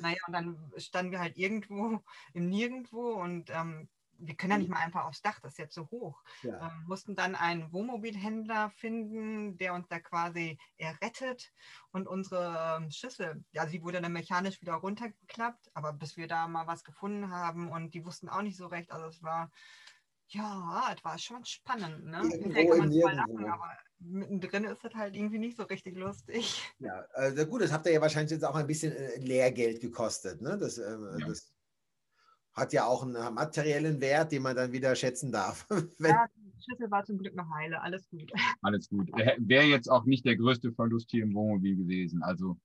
naja, 0.01 0.17
und 0.27 0.33
dann 0.33 0.71
standen 0.77 1.11
wir 1.11 1.19
halt 1.19 1.37
irgendwo 1.37 1.99
im 2.33 2.49
Nirgendwo 2.49 3.13
und 3.13 3.49
ähm, 3.49 3.89
wir 4.23 4.35
können 4.35 4.51
ja 4.51 4.57
nicht 4.59 4.69
mal 4.69 4.77
einfach 4.77 5.05
aufs 5.05 5.21
Dach, 5.21 5.39
das 5.39 5.53
ist 5.53 5.57
jetzt 5.57 5.73
so 5.73 5.89
hoch. 5.89 6.21
Ja. 6.43 6.67
Ähm, 6.67 6.83
mussten 6.87 7.15
dann 7.15 7.35
einen 7.35 7.71
Wohnmobilhändler 7.73 8.69
finden, 8.69 9.57
der 9.57 9.73
uns 9.73 9.87
da 9.87 9.99
quasi 9.99 10.59
errettet 10.77 11.51
und 11.91 12.07
unsere 12.07 12.77
ähm, 12.77 12.91
Schüssel, 12.91 13.43
ja, 13.51 13.67
sie 13.67 13.81
wurde 13.81 13.99
dann 13.99 14.13
mechanisch 14.13 14.61
wieder 14.61 14.75
runtergeklappt, 14.75 15.71
aber 15.73 15.93
bis 15.93 16.17
wir 16.17 16.27
da 16.27 16.47
mal 16.47 16.67
was 16.67 16.83
gefunden 16.83 17.31
haben 17.31 17.69
und 17.69 17.93
die 17.95 18.05
wussten 18.05 18.29
auch 18.29 18.43
nicht 18.43 18.57
so 18.57 18.67
recht, 18.67 18.91
also 18.91 19.07
es 19.07 19.23
war, 19.23 19.51
ja, 20.33 20.93
es 20.95 21.03
war 21.03 21.17
schon 21.17 21.43
spannend. 21.45 22.05
Ne? 22.05 22.21
Irgendwo 22.31 22.77
kann 22.77 22.89
man 22.89 22.91
lachen, 22.91 23.45
aber 23.45 23.71
mittendrin 23.99 24.63
ist 24.65 24.83
das 24.83 24.93
halt 24.93 25.15
irgendwie 25.15 25.39
nicht 25.39 25.57
so 25.57 25.63
richtig 25.63 25.95
lustig. 25.97 26.61
Ja, 26.79 27.05
also 27.13 27.45
gut, 27.45 27.61
das 27.61 27.71
habt 27.71 27.85
ihr 27.85 27.93
ja 27.93 28.01
wahrscheinlich 28.01 28.31
jetzt 28.31 28.45
auch 28.45 28.55
ein 28.55 28.67
bisschen 28.67 28.93
äh, 28.93 29.17
Lehrgeld 29.19 29.81
gekostet. 29.81 30.41
Ne? 30.41 30.57
Das, 30.57 30.77
äh, 30.77 30.91
ja. 30.91 31.27
das 31.27 31.53
hat 32.53 32.73
ja 32.73 32.85
auch 32.85 33.03
einen 33.03 33.33
materiellen 33.33 34.01
Wert, 34.01 34.31
den 34.31 34.43
man 34.43 34.55
dann 34.55 34.71
wieder 34.71 34.95
schätzen 34.95 35.31
darf. 35.31 35.67
ja, 35.99 36.25
die 36.35 36.63
Schüssel 36.63 36.91
war 36.91 37.03
zum 37.03 37.17
Glück 37.17 37.35
noch 37.35 37.49
heile, 37.51 37.81
alles 37.81 38.09
gut. 38.09 38.31
Alles 38.61 38.89
gut. 38.89 39.09
Wäre 39.37 39.65
jetzt 39.65 39.89
auch 39.89 40.05
nicht 40.05 40.25
der 40.25 40.35
größte 40.35 40.71
Verlust 40.73 41.11
hier 41.11 41.23
im 41.23 41.33
Wohnmobil 41.33 41.75
gewesen. 41.75 42.23
Also 42.23 42.57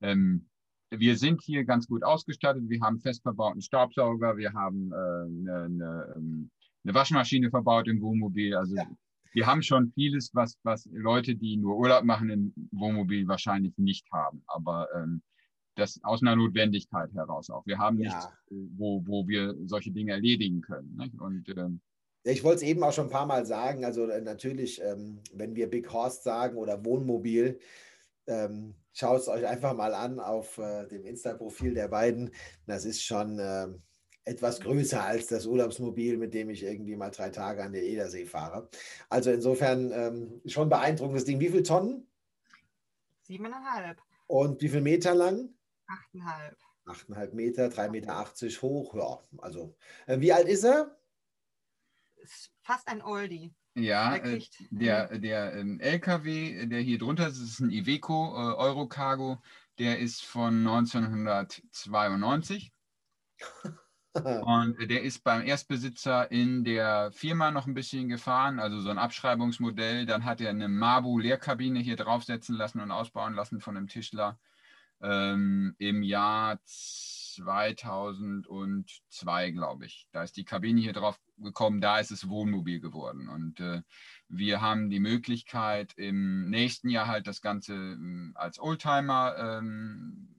ähm, 0.00 0.48
wir 0.90 1.16
sind 1.16 1.42
hier 1.42 1.64
ganz 1.64 1.86
gut 1.86 2.04
ausgestattet. 2.04 2.68
Wir 2.68 2.80
haben 2.80 3.00
fest 3.00 3.22
verbauten 3.22 3.60
Staubsauger, 3.60 4.36
wir 4.36 4.52
haben 4.52 4.92
äh, 4.92 4.96
eine, 4.96 5.62
eine, 5.64 6.14
ähm, 6.16 6.50
eine, 6.84 6.94
Waschmaschine 6.94 7.50
verbaut 7.50 7.88
im 7.88 8.00
Wohnmobil. 8.00 8.54
Also 8.54 8.76
ja. 8.76 8.86
wir 9.32 9.46
haben 9.46 9.62
schon 9.62 9.92
vieles, 9.94 10.34
was, 10.34 10.58
was 10.62 10.88
Leute, 10.92 11.34
die 11.34 11.56
nur 11.56 11.76
Urlaub 11.76 12.04
machen 12.04 12.30
im 12.30 12.54
Wohnmobil, 12.72 13.26
wahrscheinlich 13.26 13.76
nicht 13.78 14.10
haben. 14.12 14.42
Aber 14.46 14.88
ähm, 14.94 15.22
das 15.76 16.00
aus 16.04 16.22
einer 16.22 16.36
Notwendigkeit 16.36 17.12
heraus 17.14 17.50
auch. 17.50 17.66
Wir 17.66 17.78
haben 17.78 17.98
ja. 17.98 18.10
nichts, 18.10 18.28
wo, 18.48 19.02
wo 19.06 19.26
wir 19.26 19.54
solche 19.66 19.90
Dinge 19.90 20.12
erledigen 20.12 20.60
können. 20.60 20.96
Nicht? 20.96 21.18
Und 21.20 21.48
ähm, 21.48 21.80
ich 22.22 22.42
wollte 22.42 22.56
es 22.56 22.62
eben 22.62 22.82
auch 22.82 22.92
schon 22.92 23.06
ein 23.06 23.10
paar 23.10 23.26
Mal 23.26 23.44
sagen. 23.44 23.84
Also 23.84 24.08
äh, 24.08 24.20
natürlich, 24.20 24.80
ähm, 24.82 25.20
wenn 25.32 25.54
wir 25.54 25.68
Big 25.68 25.92
Horse 25.92 26.22
sagen 26.22 26.56
oder 26.56 26.84
Wohnmobil, 26.84 27.58
ähm, 28.26 28.74
schaut 28.92 29.20
es 29.20 29.28
euch 29.28 29.46
einfach 29.46 29.74
mal 29.74 29.92
an 29.92 30.18
auf 30.18 30.58
äh, 30.58 30.86
dem 30.86 31.04
Insta-Profil 31.04 31.74
der 31.74 31.88
beiden. 31.88 32.30
Das 32.66 32.84
ist 32.84 33.02
schon 33.02 33.38
äh, 33.38 33.68
etwas 34.24 34.60
größer 34.60 35.02
als 35.02 35.26
das 35.26 35.46
Urlaubsmobil, 35.46 36.16
mit 36.16 36.34
dem 36.34 36.50
ich 36.50 36.62
irgendwie 36.62 36.96
mal 36.96 37.10
drei 37.10 37.30
Tage 37.30 37.62
an 37.62 37.72
der 37.72 37.84
Edersee 37.84 38.24
fahre. 38.24 38.68
Also 39.08 39.30
insofern 39.30 39.92
ähm, 39.92 40.40
schon 40.46 40.68
beeindruckendes 40.68 41.24
Ding. 41.24 41.38
Wie 41.40 41.50
viele 41.50 41.62
Tonnen? 41.62 42.06
Siebeneinhalb. 43.22 44.00
Und 44.26 44.60
wie 44.62 44.68
viel 44.68 44.80
Meter 44.80 45.14
lang? 45.14 45.50
Achteinhalb. 45.86 46.56
Achteinhalb 46.86 47.34
Meter, 47.34 47.68
3,80 47.68 47.90
Meter 47.90 48.26
hoch. 48.62 48.94
Ja, 48.94 49.20
also. 49.38 49.76
Äh, 50.06 50.20
wie 50.20 50.32
alt 50.32 50.48
ist 50.48 50.64
er? 50.64 50.98
Ist 52.16 52.50
fast 52.62 52.88
ein 52.88 53.02
Oldie. 53.02 53.54
Ja, 53.74 54.18
der, 54.18 54.32
äh, 54.32 54.42
der, 54.70 55.18
der 55.18 55.52
ähm, 55.54 55.80
LKW, 55.80 56.66
der 56.66 56.80
hier 56.80 56.98
drunter 56.98 57.28
ist, 57.28 57.38
ist 57.38 57.60
ein 57.60 57.70
Iveco 57.70 58.34
äh, 58.34 58.54
Eurocargo. 58.54 59.42
Der 59.78 59.98
ist 59.98 60.24
von 60.24 60.66
1992. 60.66 62.72
Und 64.14 64.76
der 64.90 65.02
ist 65.02 65.24
beim 65.24 65.44
Erstbesitzer 65.44 66.30
in 66.30 66.62
der 66.62 67.10
Firma 67.12 67.50
noch 67.50 67.66
ein 67.66 67.74
bisschen 67.74 68.08
gefahren, 68.08 68.60
also 68.60 68.80
so 68.80 68.90
ein 68.90 68.98
Abschreibungsmodell. 68.98 70.06
Dann 70.06 70.24
hat 70.24 70.40
er 70.40 70.50
eine 70.50 70.68
Mabu-Leerkabine 70.68 71.80
hier 71.80 71.96
draufsetzen 71.96 72.56
lassen 72.56 72.78
und 72.80 72.92
ausbauen 72.92 73.34
lassen 73.34 73.60
von 73.60 73.76
einem 73.76 73.88
Tischler 73.88 74.38
ähm, 75.02 75.74
im 75.78 76.04
Jahr 76.04 76.60
2002, 76.64 79.50
glaube 79.50 79.86
ich. 79.86 80.06
Da 80.12 80.22
ist 80.22 80.36
die 80.36 80.44
Kabine 80.44 80.80
hier 80.80 80.92
drauf 80.92 81.18
gekommen, 81.38 81.80
da 81.80 81.98
ist 81.98 82.12
es 82.12 82.28
Wohnmobil 82.28 82.78
geworden. 82.80 83.28
Und 83.28 83.58
äh, 83.58 83.82
wir 84.28 84.60
haben 84.60 84.90
die 84.90 85.00
Möglichkeit, 85.00 85.92
im 85.96 86.48
nächsten 86.50 86.88
Jahr 86.88 87.08
halt 87.08 87.26
das 87.26 87.42
Ganze 87.42 87.74
äh, 87.74 88.30
als 88.34 88.60
Oldtimer 88.60 89.34
ähm, 89.38 90.33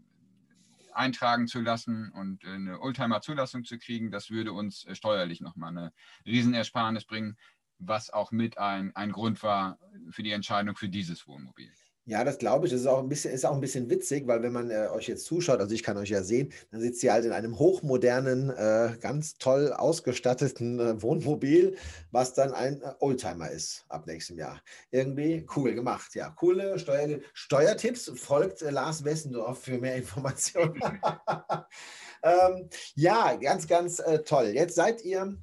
eintragen 0.96 1.48
zu 1.48 1.62
lassen 1.62 2.12
und 2.12 2.44
äh, 2.44 2.50
eine 2.50 2.80
Oldtimer-Zulassung 2.80 3.64
zu 3.64 3.78
kriegen, 3.78 4.12
das 4.12 4.30
würde 4.30 4.54
uns 4.54 4.86
äh, 4.86 4.96
steuerlich 4.96 5.42
nochmal 5.42 5.70
eine 5.70 5.94
Riesenersparnis 6.26 7.06
bringen, 7.06 7.38
was 7.78 8.10
auch 8.10 8.32
mit 8.32 8.58
ein, 8.58 8.96
ein 8.96 9.12
Grund 9.12 9.44
war 9.44 9.80
für 10.10 10.24
die 10.24 10.32
Entscheidung 10.32 10.76
für 10.76 10.90
dieses 10.90 11.28
Wohnmobil. 11.28 11.72
Ja, 12.08 12.24
das 12.24 12.38
glaube 12.38 12.68
ich. 12.68 12.72
Das 12.72 12.82
ist 12.82 12.88
auch 12.88 13.00
ein 13.00 13.10
bisschen, 13.10 13.34
ist 13.34 13.46
auch 13.46 13.56
ein 13.56 13.62
bisschen 13.62 13.90
witzig, 13.90 14.28
weil 14.28 14.44
wenn 14.44 14.54
man 14.54 14.70
äh, 14.70 14.90
euch 14.94 15.08
jetzt 15.08 15.26
zuschaut, 15.26 15.60
also 15.60 15.74
ich 15.74 15.82
kann 15.82 15.98
euch 15.98 16.10
ja 16.10 16.22
sehen, 16.22 16.54
dann 16.70 16.80
sitzt 16.80 17.02
ihr 17.02 17.12
halt 17.12 17.26
in 17.26 17.32
einem 17.32 17.58
hochmodernen, 17.58 18.52
äh, 18.52 18.96
ganz 19.02 19.40
toll 19.40 19.74
ausgestatteten 19.74 20.80
äh, 20.80 21.02
Wohnmobil, 21.02 21.76
was 22.12 22.36
dann 22.36 22.54
ein 22.54 22.80
äh, 22.84 22.94
Oldtimer 23.00 23.50
ist 23.50 23.86
ab 23.90 24.06
nächstem 24.06 24.38
Jahr. 24.38 24.62
Irgendwie 24.92 25.48
cool 25.56 25.74
gemacht. 25.74 26.14
Ja, 26.14 26.30
coole 26.30 26.78
Steuer 26.78 27.22
Steuertipps. 27.34 28.12
Folgt 28.16 28.62
äh, 28.62 28.70
Lars 28.70 29.04
Wessendorf 29.04 29.64
für 29.64 29.80
mehr 29.80 29.96
Informationen. 29.96 30.80
ähm, 32.24 32.70
ja, 32.94 33.36
ganz, 33.36 33.68
ganz 33.68 33.98
äh, 33.98 34.20
toll. 34.22 34.52
Jetzt 34.54 34.76
seid 34.76 35.04
ihr 35.04 35.36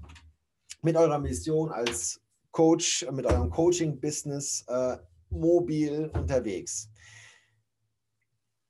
mit 0.82 0.96
eurer 0.96 1.18
Mission 1.18 1.72
als 1.72 2.20
Coach, 2.52 3.04
mit 3.10 3.26
eurem 3.26 3.50
Coaching-Business 3.50 4.64
mobil 5.32 6.10
unterwegs. 6.14 6.88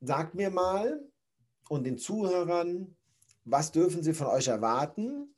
Sagt 0.00 0.34
mir 0.34 0.50
mal 0.50 1.00
und 1.68 1.84
den 1.84 1.98
Zuhörern, 1.98 2.96
was 3.44 3.72
dürfen 3.72 4.02
sie 4.02 4.14
von 4.14 4.28
euch 4.28 4.48
erwarten? 4.48 5.28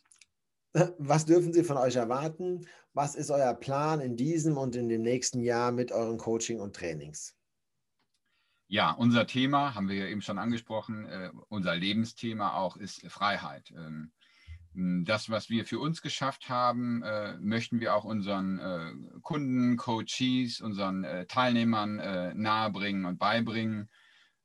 Was 0.98 1.24
dürfen 1.24 1.52
sie 1.52 1.62
von 1.62 1.76
euch 1.76 1.94
erwarten? 1.94 2.66
Was 2.94 3.14
ist 3.14 3.30
euer 3.30 3.54
Plan 3.54 4.00
in 4.00 4.16
diesem 4.16 4.56
und 4.56 4.74
in 4.74 4.88
dem 4.88 5.02
nächsten 5.02 5.40
Jahr 5.40 5.70
mit 5.70 5.92
euren 5.92 6.18
Coaching 6.18 6.58
und 6.58 6.74
Trainings? 6.74 7.36
Ja, 8.66 8.90
unser 8.90 9.26
Thema, 9.26 9.76
haben 9.76 9.88
wir 9.88 9.94
ja 9.94 10.06
eben 10.06 10.20
schon 10.20 10.38
angesprochen, 10.38 11.06
äh, 11.06 11.30
unser 11.48 11.76
Lebensthema 11.76 12.56
auch 12.56 12.76
ist 12.76 13.06
Freiheit. 13.06 13.70
Ähm, 13.70 13.76
hm, 13.76 14.12
das, 14.74 15.30
was 15.30 15.50
wir 15.50 15.64
für 15.64 15.78
uns 15.78 16.02
geschafft 16.02 16.48
haben, 16.48 17.02
äh, 17.02 17.36
möchten 17.38 17.80
wir 17.80 17.94
auch 17.94 18.04
unseren 18.04 18.58
äh, 18.58 19.20
Kunden, 19.22 19.76
Coaches, 19.76 20.60
unseren 20.60 21.04
äh, 21.04 21.26
Teilnehmern 21.26 22.00
äh, 22.00 22.34
nahebringen 22.34 23.04
und 23.04 23.18
beibringen. 23.18 23.88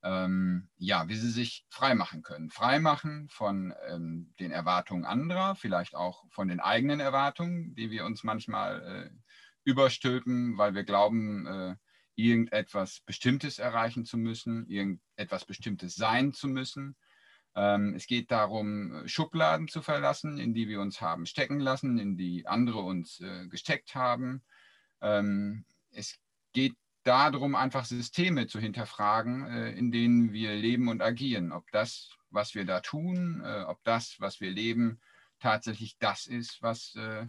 Ähm, 0.01 0.69
ja, 0.77 1.09
wie 1.09 1.15
sie 1.15 1.29
sich 1.29 1.65
freimachen 1.69 2.21
können. 2.21 2.49
Freimachen 2.49 3.27
von 3.29 3.73
ähm, 3.89 4.33
den 4.39 4.51
Erwartungen 4.51 5.03
anderer, 5.03 5.55
vielleicht 5.55 5.93
auch 5.93 6.23
von 6.29 6.47
den 6.47 6.61
eigenen 6.61 7.01
Erwartungen, 7.01 7.75
die 7.75 7.91
wir 7.91 8.05
uns 8.05 8.23
manchmal 8.23 8.81
äh, 8.81 9.09
überstülpen, 9.65 10.57
weil 10.57 10.73
wir 10.73 10.85
glauben, 10.85 11.45
äh, 11.47 11.75
irgendetwas 12.15 13.01
Bestimmtes 13.01 13.59
erreichen 13.59 14.05
zu 14.05 14.17
müssen, 14.17 14.67
irgendetwas 14.67 15.45
Bestimmtes 15.45 15.95
sein 15.95 16.33
zu 16.33 16.47
müssen. 16.47 16.95
Ähm, 17.55 17.93
es 17.95 18.07
geht 18.07 18.31
darum, 18.31 19.03
Schubladen 19.05 19.67
zu 19.67 19.81
verlassen, 19.81 20.37
in 20.37 20.53
die 20.53 20.67
wir 20.67 20.81
uns 20.81 21.01
haben 21.01 21.25
stecken 21.25 21.59
lassen, 21.59 21.97
in 21.97 22.15
die 22.17 22.47
andere 22.47 22.79
uns 22.79 23.19
äh, 23.19 23.47
gesteckt 23.47 23.95
haben. 23.95 24.43
Ähm, 25.01 25.65
es 25.91 26.19
geht 26.53 26.75
darum, 27.03 27.55
einfach 27.55 27.85
Systeme 27.85 28.47
zu 28.47 28.59
hinterfragen, 28.59 29.45
äh, 29.45 29.71
in 29.71 29.91
denen 29.91 30.31
wir 30.31 30.55
leben 30.55 30.87
und 30.89 31.01
agieren. 31.01 31.51
Ob 31.51 31.69
das, 31.71 32.11
was 32.29 32.55
wir 32.55 32.65
da 32.65 32.81
tun, 32.81 33.41
äh, 33.43 33.63
ob 33.63 33.83
das, 33.83 34.17
was 34.19 34.39
wir 34.41 34.51
leben, 34.51 34.99
tatsächlich 35.39 35.97
das 35.97 36.27
ist, 36.27 36.61
was, 36.61 36.95
äh, 36.95 37.25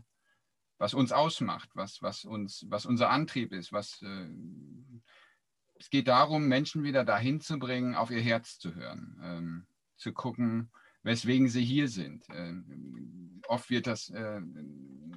was 0.78 0.94
uns 0.94 1.12
ausmacht, 1.12 1.70
was, 1.74 2.02
was, 2.02 2.24
uns, 2.24 2.66
was 2.68 2.86
unser 2.86 3.10
Antrieb 3.10 3.52
ist. 3.52 3.72
Was, 3.72 4.02
äh, 4.02 4.28
es 5.78 5.88
geht 5.88 6.08
darum, 6.08 6.46
Menschen 6.46 6.82
wieder 6.82 7.04
dahin 7.04 7.40
zu 7.40 7.58
bringen, 7.58 7.94
auf 7.94 8.10
ihr 8.10 8.20
Herz 8.20 8.58
zu 8.58 8.74
hören. 8.74 9.66
Ähm, 10.00 10.02
zu 10.02 10.12
gucken, 10.12 10.70
weswegen 11.02 11.48
sie 11.48 11.64
hier 11.64 11.88
sind. 11.88 12.24
Ähm, 12.30 13.40
oft 13.48 13.70
wird 13.70 13.86
das 13.86 14.10
äh, 14.10 14.40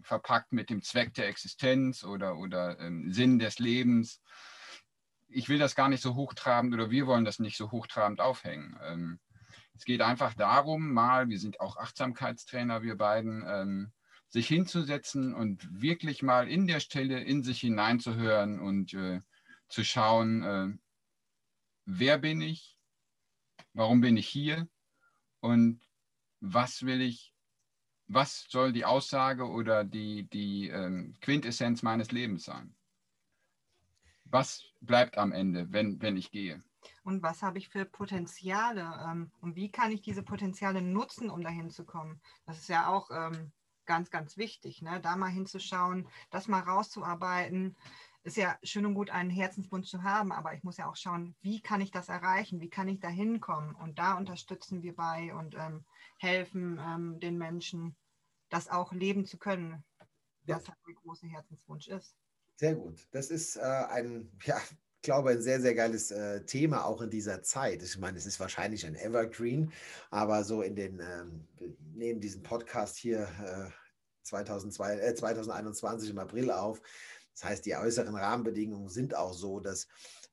verpackt 0.02 0.52
mit 0.52 0.70
dem 0.70 0.82
Zweck 0.82 1.14
der 1.14 1.28
Existenz 1.28 2.04
oder, 2.04 2.38
oder 2.38 2.80
ähm, 2.80 3.12
Sinn 3.12 3.40
des 3.40 3.60
Lebens. 3.60 4.22
Ich 5.28 5.50
will 5.50 5.58
das 5.58 5.76
gar 5.76 5.90
nicht 5.90 6.02
so 6.02 6.16
hochtrabend 6.16 6.74
oder 6.74 6.92
wir 6.92 7.08
wollen 7.08 7.26
das 7.26 7.40
nicht 7.40 7.58
so 7.58 7.72
hochtrabend 7.72 8.22
aufhängen. 8.22 8.78
Ähm, 8.84 9.20
es 9.76 9.86
geht 9.86 10.02
einfach 10.02 10.34
darum, 10.36 10.94
mal, 10.94 11.30
wir 11.30 11.40
sind 11.40 11.60
auch 11.60 11.78
Achtsamkeitstrainer, 11.78 12.84
wir 12.84 12.96
beiden, 12.96 13.92
sich 14.30 14.48
hinzusetzen 14.48 15.34
und 15.34 15.68
wirklich 15.82 16.22
mal 16.22 16.48
in 16.48 16.68
der 16.68 16.80
Stelle 16.80 17.20
in 17.20 17.44
sich 17.44 17.60
hineinzuhören 17.60 18.60
und 18.60 18.94
äh, 18.94 19.20
zu 19.68 19.84
schauen, 19.84 20.44
äh, 20.44 20.78
wer 21.86 22.20
bin 22.20 22.42
ich, 22.42 22.78
warum 23.74 24.02
bin 24.02 24.16
ich 24.16 24.28
hier 24.28 24.68
und 25.44 25.82
was 26.40 26.86
will 26.86 27.02
ich, 27.02 27.36
was 28.08 28.46
soll 28.48 28.72
die 28.72 28.86
Aussage 28.86 29.50
oder 29.50 29.84
die, 29.84 30.24
die 30.30 30.70
ähm, 30.70 31.18
Quintessenz 31.20 31.84
meines 31.84 32.14
Lebens 32.14 32.46
sein? 32.46 32.74
Was 34.24 34.64
bleibt 34.80 35.18
am 35.18 35.34
Ende, 35.34 35.72
wenn, 35.74 36.02
wenn 36.02 36.16
ich 36.16 36.32
gehe? 36.32 36.64
Und 37.04 37.24
was 37.24 37.44
habe 37.44 37.58
ich 37.58 37.68
für 37.68 37.84
Potenziale? 37.84 39.06
Ähm, 39.06 39.32
und 39.42 39.58
wie 39.58 39.70
kann 39.70 39.92
ich 39.92 40.02
diese 40.02 40.24
Potenziale 40.24 40.82
nutzen, 40.82 41.30
um 41.30 41.44
dahin 41.44 41.70
zu 41.70 41.84
kommen? 41.84 42.22
Das 42.46 42.60
ist 42.60 42.70
ja 42.70 42.88
auch 42.88 43.12
ähm, 43.12 43.52
ganz, 43.86 44.10
ganz 44.12 44.38
wichtig, 44.38 44.82
ne? 44.82 45.02
da 45.02 45.18
mal 45.18 45.30
hinzuschauen, 45.30 46.08
das 46.30 46.48
mal 46.48 46.62
rauszuarbeiten 46.62 47.76
ist 48.24 48.38
ja 48.38 48.58
schön 48.64 48.86
und 48.86 48.94
gut, 48.96 49.10
einen 49.10 49.30
Herzenswunsch 49.30 49.90
zu 49.90 50.04
haben, 50.04 50.32
aber 50.32 50.54
ich 50.54 50.64
muss 50.64 50.78
ja 50.78 50.90
auch 50.90 50.96
schauen, 50.96 51.36
wie 51.42 51.62
kann 51.62 51.82
ich 51.82 51.92
das 51.92 52.10
erreichen, 52.10 52.62
wie 52.62 52.70
kann 52.70 52.88
ich 52.88 53.00
da 53.00 53.10
hinkommen. 53.10 53.76
Und 53.76 54.00
da 54.00 54.18
unterstützen 54.18 54.82
wir 54.82 54.96
bei 54.96 55.34
und 55.36 55.56
ähm, 55.56 55.84
helfen 56.20 56.80
ähm, 56.82 57.20
den 57.20 57.38
Menschen, 57.38 57.96
das 58.50 58.70
auch 58.70 58.94
leben 58.94 59.26
zu 59.26 59.38
können, 59.38 59.84
ja. 60.46 60.56
was 60.56 60.68
halt 60.68 60.78
der 60.88 60.96
große 60.96 61.28
Herzenswunsch 61.28 61.88
ist. 61.88 62.16
Sehr 62.56 62.76
gut. 62.76 63.08
Das 63.12 63.30
ist 63.30 63.58
äh, 63.58 63.62
ein, 63.62 64.32
ja, 64.46 64.58
ich 64.58 65.02
glaube, 65.02 65.32
ein 65.32 65.42
sehr, 65.42 65.60
sehr 65.60 65.76
geiles 65.76 66.12
äh, 66.12 66.46
Thema 66.46 66.86
auch 66.86 67.02
in 67.02 67.10
dieser 67.10 67.44
Zeit. 67.44 67.84
Ich 67.84 67.98
meine, 67.98 68.18
es 68.18 68.26
ist 68.26 68.40
wahrscheinlich 68.40 68.86
ein 68.86 68.96
Evergreen, 68.96 69.74
aber 70.12 70.46
so 70.46 70.62
in 70.62 70.76
den, 70.78 71.02
ähm, 71.02 71.48
wir 71.58 71.76
nehmen 71.94 72.22
diesen 72.22 72.42
Podcast 72.42 72.96
hier 72.96 73.28
äh, 73.44 73.70
2002, 74.22 75.00
äh, 75.00 75.14
2021 75.14 76.10
im 76.10 76.20
April 76.20 76.52
auf. 76.52 76.82
Das 77.34 77.44
heißt, 77.50 77.66
die 77.66 77.76
äußeren 77.76 78.16
Rahmenbedingungen 78.16 78.90
sind 78.90 79.16
auch 79.16 79.34
so, 79.34 79.60
dass 79.60 79.88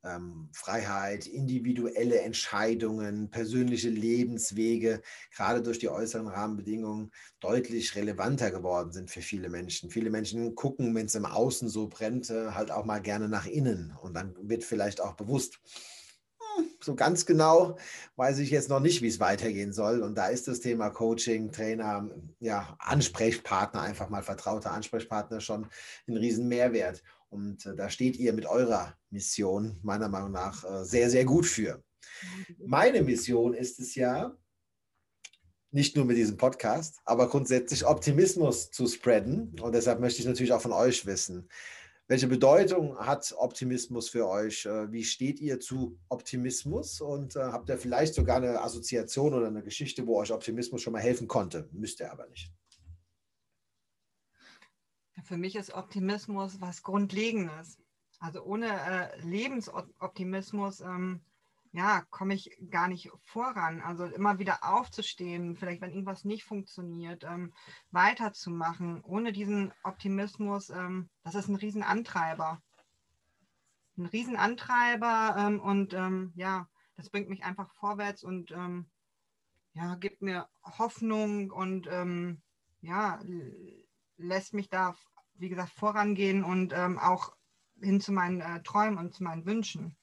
ähm, 0.05 0.49
Freiheit, 0.53 1.27
individuelle 1.27 2.21
Entscheidungen, 2.21 3.31
persönliche 3.31 3.91
Lebenswege 3.91 5.03
gerade 5.35 5.63
durch 5.63 5.79
die 5.79 5.89
äußeren 5.89 6.29
Rahmenbedingungen 6.29 7.11
deutlich 7.41 7.95
relevanter 7.97 8.51
geworden 8.51 8.93
sind 8.93 9.11
für 9.11 9.21
viele 9.21 9.49
Menschen. 9.49 9.91
Viele 9.91 10.11
Menschen 10.11 10.55
gucken, 10.55 10.95
wenn 10.95 11.07
es 11.07 11.15
im 11.15 11.27
Außen 11.27 11.69
so 11.69 11.89
brennt, 11.89 12.31
äh, 12.31 12.53
halt 12.53 12.71
auch 12.71 12.85
mal 12.85 13.01
gerne 13.01 13.29
nach 13.29 13.47
innen 13.47 13.95
und 14.01 14.15
dann 14.15 14.35
wird 14.41 14.65
vielleicht 14.65 15.01
auch 15.01 15.15
bewusst, 15.15 15.61
so 16.81 16.95
ganz 16.95 17.27
genau 17.27 17.79
weiß 18.17 18.39
ich 18.39 18.51
jetzt 18.51 18.69
noch 18.69 18.81
nicht, 18.81 19.03
wie 19.03 19.09
es 19.09 19.21
weitergehen 19.21 19.73
soll. 19.73 20.03
Und 20.03 20.17
da 20.17 20.29
ist 20.29 20.49
das 20.49 20.61
Thema 20.61 20.91
Coaching, 20.91 21.53
Trainer, 21.53 22.11
ja, 22.39 22.77
Ansprechpartner, 22.79 23.83
einfach 23.83 24.09
mal 24.09 24.23
vertrauter 24.23 24.73
Ansprechpartner 24.73 25.41
schon 25.41 25.67
ein 26.07 26.17
riesen 26.17 26.49
Mehrwert. 26.49 27.03
Und 27.29 27.65
äh, 27.67 27.77
da 27.77 27.91
steht 27.91 28.17
ihr 28.17 28.33
mit 28.33 28.47
eurer 28.47 28.97
Mission 29.11 29.79
meiner 29.83 30.09
Meinung 30.09 30.33
nach 30.33 30.65
äh, 30.65 30.85
sehr, 30.85 31.11
sehr 31.11 31.25
gut 31.25 31.47
für. 31.47 31.83
Meine 32.59 33.03
Mission 33.03 33.55
ist 33.55 33.79
es 33.79 33.95
ja, 33.95 34.37
nicht 35.73 35.95
nur 35.95 36.05
mit 36.05 36.17
diesem 36.17 36.37
Podcast, 36.37 36.99
aber 37.05 37.29
grundsätzlich 37.29 37.87
Optimismus 37.87 38.71
zu 38.73 38.89
spreaden. 38.89 39.55
Und 39.61 39.73
deshalb 39.73 40.01
möchte 40.01 40.21
ich 40.21 40.27
natürlich 40.27 40.53
auch 40.53 40.61
von 40.61 40.73
euch 40.73 41.07
wissen, 41.07 41.49
welche 42.11 42.27
Bedeutung 42.27 42.99
hat 42.99 43.33
Optimismus 43.39 44.09
für 44.09 44.29
euch? 44.29 44.67
Äh, 44.67 44.91
wie 44.91 45.05
steht 45.05 45.39
ihr 45.39 45.61
zu 45.61 45.97
Optimismus? 46.09 47.01
Und 47.01 47.37
äh, 47.37 47.39
habt 47.39 47.69
ihr 47.69 47.79
vielleicht 47.79 48.15
sogar 48.15 48.39
eine 48.39 48.61
Assoziation 48.63 49.33
oder 49.33 49.47
eine 49.47 49.63
Geschichte, 49.63 50.05
wo 50.09 50.19
euch 50.19 50.33
Optimismus 50.33 50.83
schon 50.83 50.93
mal 50.93 50.99
helfen 50.99 51.29
konnte? 51.29 51.69
Müsst 51.71 52.01
ihr 52.01 52.11
aber 52.11 52.27
nicht. 52.27 52.53
Für 55.23 55.37
mich 55.37 55.55
ist 55.55 55.73
Optimismus 55.73 56.61
was 56.61 56.83
Grundlegendes. 56.83 57.79
Also 58.19 58.43
ohne 58.43 58.67
äh, 58.67 59.21
Lebensoptimismus 59.21 60.81
ähm, 60.81 61.21
ja, 61.73 62.03
komme 62.11 62.35
ich 62.35 62.51
gar 62.71 62.89
nicht 62.89 63.11
voran. 63.23 63.81
Also 63.81 64.05
immer 64.05 64.39
wieder 64.39 64.59
aufzustehen, 64.63 65.57
vielleicht 65.57 65.81
wenn 65.81 65.91
irgendwas 65.91 66.25
nicht 66.25 66.45
funktioniert, 66.45 67.25
ähm, 67.25 67.53
weiterzumachen. 67.91 69.03
Ohne 69.03 69.33
diesen 69.33 69.73
Optimismus, 69.85 70.71
ähm, 70.71 71.09
das 71.23 71.37
ist 71.37 71.49
ein 71.49 71.57
Riesenantreiber. 71.57 72.61
Ein 73.97 74.07
Riesenantreiber 74.07 75.37
ähm, 75.39 75.61
und 75.61 75.95
ähm, 75.95 76.33
ja, 76.35 76.69
das 76.97 77.11
bringt 77.11 77.29
mich 77.29 77.45
einfach 77.45 77.73
vorwärts 77.75 78.25
und 78.25 78.51
ähm, 78.51 78.91
ja, 79.73 79.95
gibt 79.95 80.23
mir 80.23 80.49
Hoffnung 80.65 81.51
und 81.51 81.87
ähm, 81.89 82.43
ja, 82.81 83.21
lässt 84.17 84.55
mich 84.55 84.69
da, 84.69 84.97
wie 85.35 85.49
gesagt, 85.49 85.71
vorangehen 85.71 86.43
und 86.43 86.75
auch 86.75 87.37
hin 87.81 88.01
zu 88.01 88.13
meinen 88.13 88.41
äh, 88.41 88.63
Träumen 88.63 88.99
und 88.99 89.15
zu 89.15 89.23
meinen 89.23 89.47
Wünschen. 89.47 89.97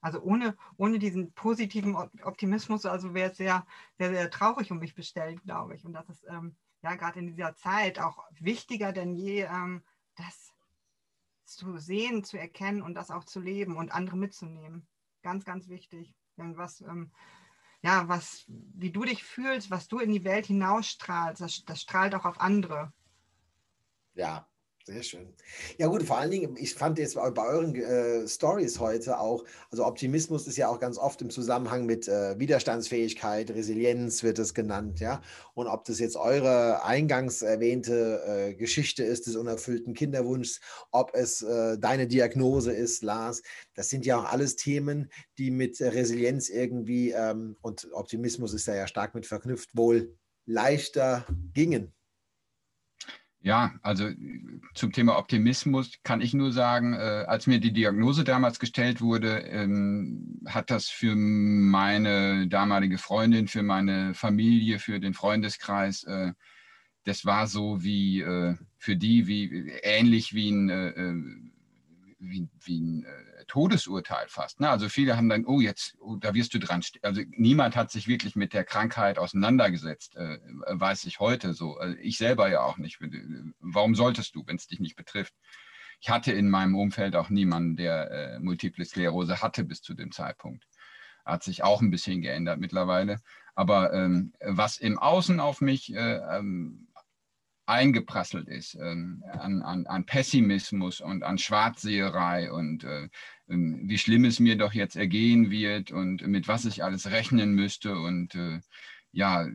Also 0.00 0.20
ohne, 0.22 0.56
ohne 0.76 0.98
diesen 0.98 1.32
positiven 1.32 1.94
Optimismus, 1.94 2.86
also 2.86 3.12
wäre 3.12 3.30
es 3.30 3.36
sehr, 3.36 3.66
sehr, 3.98 4.10
sehr 4.10 4.30
traurig 4.30 4.70
um 4.72 4.78
mich 4.78 4.94
bestellt, 4.94 5.42
glaube 5.42 5.74
ich. 5.74 5.84
Und 5.84 5.92
das 5.92 6.08
ist 6.08 6.24
ähm, 6.28 6.56
ja 6.82 6.94
gerade 6.94 7.18
in 7.18 7.26
dieser 7.26 7.54
Zeit 7.54 7.98
auch 7.98 8.24
wichtiger 8.38 8.92
denn 8.92 9.14
je, 9.14 9.42
ähm, 9.42 9.82
das 10.16 10.52
zu 11.44 11.76
sehen, 11.78 12.24
zu 12.24 12.38
erkennen 12.38 12.82
und 12.82 12.94
das 12.94 13.10
auch 13.10 13.24
zu 13.24 13.40
leben 13.40 13.76
und 13.76 13.92
andere 13.92 14.16
mitzunehmen. 14.16 14.86
Ganz, 15.22 15.44
ganz 15.44 15.68
wichtig. 15.68 16.14
Denn 16.38 16.56
was, 16.56 16.80
ähm, 16.80 17.10
ja, 17.82 18.08
was, 18.08 18.44
wie 18.48 18.90
du 18.90 19.04
dich 19.04 19.24
fühlst, 19.24 19.70
was 19.70 19.88
du 19.88 19.98
in 19.98 20.12
die 20.12 20.24
Welt 20.24 20.46
hinausstrahlst, 20.46 21.42
das, 21.42 21.64
das 21.64 21.80
strahlt 21.82 22.14
auch 22.14 22.24
auf 22.24 22.40
andere. 22.40 22.92
Ja, 24.14 24.48
sehr 24.84 25.02
schön. 25.02 25.34
Ja 25.78 25.86
gut, 25.88 26.02
vor 26.02 26.18
allen 26.18 26.30
Dingen, 26.30 26.56
ich 26.56 26.74
fand 26.74 26.98
jetzt 26.98 27.14
bei 27.14 27.46
euren 27.46 27.74
äh, 27.74 28.26
Stories 28.26 28.80
heute 28.80 29.20
auch, 29.20 29.44
also 29.70 29.84
Optimismus 29.84 30.46
ist 30.46 30.56
ja 30.56 30.68
auch 30.68 30.80
ganz 30.80 30.96
oft 30.96 31.20
im 31.22 31.30
Zusammenhang 31.30 31.86
mit 31.86 32.08
äh, 32.08 32.38
Widerstandsfähigkeit, 32.38 33.50
Resilienz 33.50 34.22
wird 34.22 34.38
es 34.38 34.54
genannt, 34.54 34.98
ja. 35.00 35.20
Und 35.54 35.66
ob 35.66 35.84
das 35.84 35.98
jetzt 36.00 36.16
eure 36.16 36.82
eingangs 36.84 37.42
erwähnte 37.42 38.22
äh, 38.26 38.54
Geschichte 38.54 39.04
ist 39.04 39.26
des 39.26 39.36
unerfüllten 39.36 39.94
Kinderwunschs, 39.94 40.60
ob 40.90 41.14
es 41.14 41.42
äh, 41.42 41.78
deine 41.78 42.06
Diagnose 42.06 42.72
ist, 42.72 43.02
Lars, 43.02 43.42
das 43.74 43.90
sind 43.90 44.06
ja 44.06 44.18
auch 44.18 44.32
alles 44.32 44.56
Themen, 44.56 45.10
die 45.38 45.50
mit 45.50 45.80
Resilienz 45.80 46.48
irgendwie 46.48 47.10
ähm, 47.10 47.56
und 47.60 47.88
Optimismus 47.92 48.54
ist 48.54 48.66
da 48.66 48.74
ja 48.74 48.86
stark 48.86 49.14
mit 49.14 49.26
verknüpft, 49.26 49.76
wohl 49.76 50.16
leichter 50.46 51.26
gingen. 51.52 51.92
Ja, 53.42 53.72
also 53.82 54.10
zum 54.74 54.92
Thema 54.92 55.16
Optimismus 55.16 55.92
kann 56.02 56.20
ich 56.20 56.34
nur 56.34 56.52
sagen, 56.52 56.92
äh, 56.92 57.24
als 57.26 57.46
mir 57.46 57.58
die 57.58 57.72
Diagnose 57.72 58.22
damals 58.22 58.58
gestellt 58.58 59.00
wurde, 59.00 59.38
ähm, 59.46 60.40
hat 60.46 60.70
das 60.70 60.88
für 60.88 61.16
meine 61.16 62.48
damalige 62.48 62.98
Freundin, 62.98 63.48
für 63.48 63.62
meine 63.62 64.12
Familie, 64.12 64.78
für 64.78 65.00
den 65.00 65.14
Freundeskreis, 65.14 66.04
äh, 66.04 66.32
das 67.04 67.24
war 67.24 67.46
so 67.46 67.82
wie 67.82 68.20
äh, 68.20 68.56
für 68.76 68.96
die, 68.96 69.26
wie 69.26 69.70
ähnlich 69.82 70.34
wie 70.34 70.50
ein, 70.50 70.68
äh, 70.68 70.88
äh, 70.90 71.14
wie, 72.20 72.48
wie 72.60 72.80
ein 72.80 73.04
äh, 73.04 73.44
Todesurteil 73.46 74.26
fast. 74.28 74.60
Ne? 74.60 74.68
Also 74.68 74.88
viele 74.88 75.16
haben 75.16 75.28
dann, 75.28 75.46
oh, 75.46 75.60
jetzt, 75.60 75.96
oh, 76.00 76.16
da 76.16 76.34
wirst 76.34 76.54
du 76.54 76.58
dran. 76.58 76.82
Also 77.02 77.22
niemand 77.30 77.76
hat 77.76 77.90
sich 77.90 78.06
wirklich 78.06 78.36
mit 78.36 78.52
der 78.52 78.64
Krankheit 78.64 79.18
auseinandergesetzt, 79.18 80.16
äh, 80.16 80.38
weiß 80.66 81.04
ich 81.04 81.18
heute 81.18 81.54
so. 81.54 81.76
Also 81.78 81.96
ich 82.00 82.18
selber 82.18 82.48
ja 82.48 82.62
auch 82.62 82.78
nicht. 82.78 82.98
Warum 83.58 83.94
solltest 83.94 84.34
du, 84.34 84.44
wenn 84.46 84.56
es 84.56 84.66
dich 84.66 84.80
nicht 84.80 84.96
betrifft? 84.96 85.34
Ich 86.00 86.10
hatte 86.10 86.32
in 86.32 86.48
meinem 86.48 86.76
Umfeld 86.76 87.16
auch 87.16 87.30
niemanden, 87.30 87.76
der 87.76 88.10
äh, 88.10 88.40
Multiple 88.40 88.84
Sklerose 88.84 89.42
hatte 89.42 89.64
bis 89.64 89.82
zu 89.82 89.94
dem 89.94 90.12
Zeitpunkt. 90.12 90.66
Hat 91.24 91.42
sich 91.42 91.62
auch 91.62 91.82
ein 91.82 91.90
bisschen 91.90 92.22
geändert 92.22 92.58
mittlerweile. 92.58 93.20
Aber 93.54 93.92
ähm, 93.92 94.32
was 94.40 94.78
im 94.78 94.98
Außen 94.98 95.40
auf 95.40 95.60
mich 95.60 95.94
äh, 95.94 96.16
ähm, 96.16 96.88
eingeprasselt 97.70 98.48
ist 98.48 98.74
ähm, 98.74 99.22
an, 99.32 99.62
an, 99.62 99.86
an, 99.86 100.04
Pessimismus 100.04 101.00
und 101.00 101.22
an 101.22 101.38
Schwarzseherei 101.38 102.52
und 102.52 102.84
äh, 102.84 103.08
ähm, 103.48 103.82
wie 103.84 103.98
schlimm 103.98 104.24
es 104.24 104.40
mir 104.40 104.56
doch 104.56 104.74
jetzt 104.74 104.96
ergehen 104.96 105.50
wird 105.50 105.90
und 105.90 106.26
mit 106.26 106.48
was 106.48 106.64
ich 106.64 106.84
alles 106.84 107.10
rechnen 107.10 107.54
müsste. 107.54 107.96
Und 107.96 108.34
äh, 108.34 108.60
ja, 109.12 109.46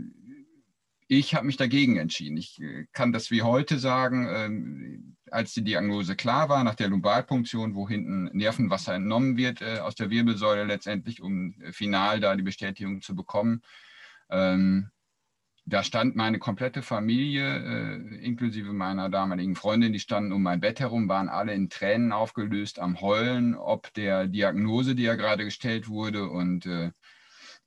ich 1.07 1.35
habe 1.35 1.45
mich 1.45 1.57
dagegen 1.57 1.97
entschieden. 1.97 2.37
Ich 2.37 2.59
äh, 2.61 2.85
kann 2.93 3.11
das 3.11 3.29
wie 3.31 3.41
heute 3.43 3.77
sagen, 3.77 4.27
ähm, 4.29 5.17
als 5.29 5.53
die 5.53 5.63
Diagnose 5.63 6.15
klar 6.15 6.49
war, 6.49 6.63
nach 6.63 6.75
der 6.75 6.87
Lumbalpunktion, 6.87 7.75
wo 7.75 7.87
hinten 7.87 8.25
Nervenwasser 8.35 8.95
entnommen 8.95 9.37
wird 9.37 9.61
äh, 9.61 9.79
aus 9.79 9.95
der 9.95 10.09
Wirbelsäule 10.09 10.63
letztendlich, 10.63 11.21
um 11.21 11.53
final 11.71 12.19
da 12.19 12.35
die 12.35 12.43
Bestätigung 12.43 13.01
zu 13.01 13.15
bekommen. 13.15 13.61
Ähm, 14.29 14.89
da 15.67 15.83
stand 15.83 16.15
meine 16.15 16.37
komplette 16.37 16.83
Familie, 16.83 17.43
äh, 17.43 18.15
inklusive 18.23 18.71
meiner 18.71 19.09
damaligen 19.09 19.55
Freundin, 19.55 19.93
die 19.93 19.99
standen 19.99 20.31
um 20.31 20.43
mein 20.43 20.59
Bett 20.59 20.79
herum, 20.79 21.09
waren 21.09 21.27
alle 21.27 21.53
in 21.53 21.69
Tränen 21.69 22.11
aufgelöst, 22.11 22.79
am 22.79 23.01
Heulen, 23.01 23.55
ob 23.55 23.91
der 23.95 24.27
Diagnose, 24.27 24.93
die 24.93 25.03
ja 25.03 25.15
gerade 25.15 25.43
gestellt 25.43 25.87
wurde. 25.87 26.29
Und 26.29 26.67
äh, 26.67 26.91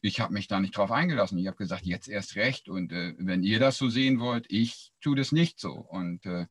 ich 0.01 0.21
habe 0.21 0.33
mich 0.33 0.47
da 0.47 0.61
nicht 0.61 0.77
drauf 0.77 0.93
eingelassen. 0.93 1.39
Ich 1.39 1.49
habe 1.49 1.57
gesagt, 1.57 1.87
jetzt 1.87 2.09
erst 2.09 2.37
recht. 2.37 2.69
Und 2.69 2.93
äh, 2.93 3.15
wenn 3.19 3.43
ihr 3.43 3.59
das 3.59 3.79
so 3.79 3.89
sehen 3.89 4.21
wollt, 4.21 4.47
ich 4.49 4.93
tue 5.01 5.17
das 5.17 5.33
nicht 5.33 5.59
so. 5.59 5.73
Und 5.73 6.25
äh, 6.25 6.47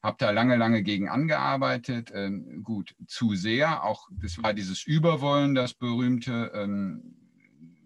habe 0.00 0.16
da 0.18 0.30
lange, 0.30 0.56
lange 0.56 0.84
gegen 0.84 1.08
angearbeitet. 1.08 2.12
Ähm, 2.14 2.62
gut, 2.62 2.94
zu 3.08 3.34
sehr. 3.34 3.82
Auch 3.82 4.06
das 4.12 4.40
war 4.40 4.54
dieses 4.54 4.86
Überwollen, 4.86 5.56
das 5.56 5.74
berühmte. 5.74 6.52
Ähm, 6.54 7.16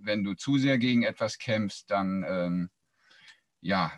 wenn 0.01 0.25
du 0.25 0.35
zu 0.35 0.59
sehr 0.59 0.77
gegen 0.77 1.05
etwas 1.05 1.38
kämpfst, 1.38 1.90
dann 1.90 2.25
ähm, 2.29 2.71
ja, 3.61 3.92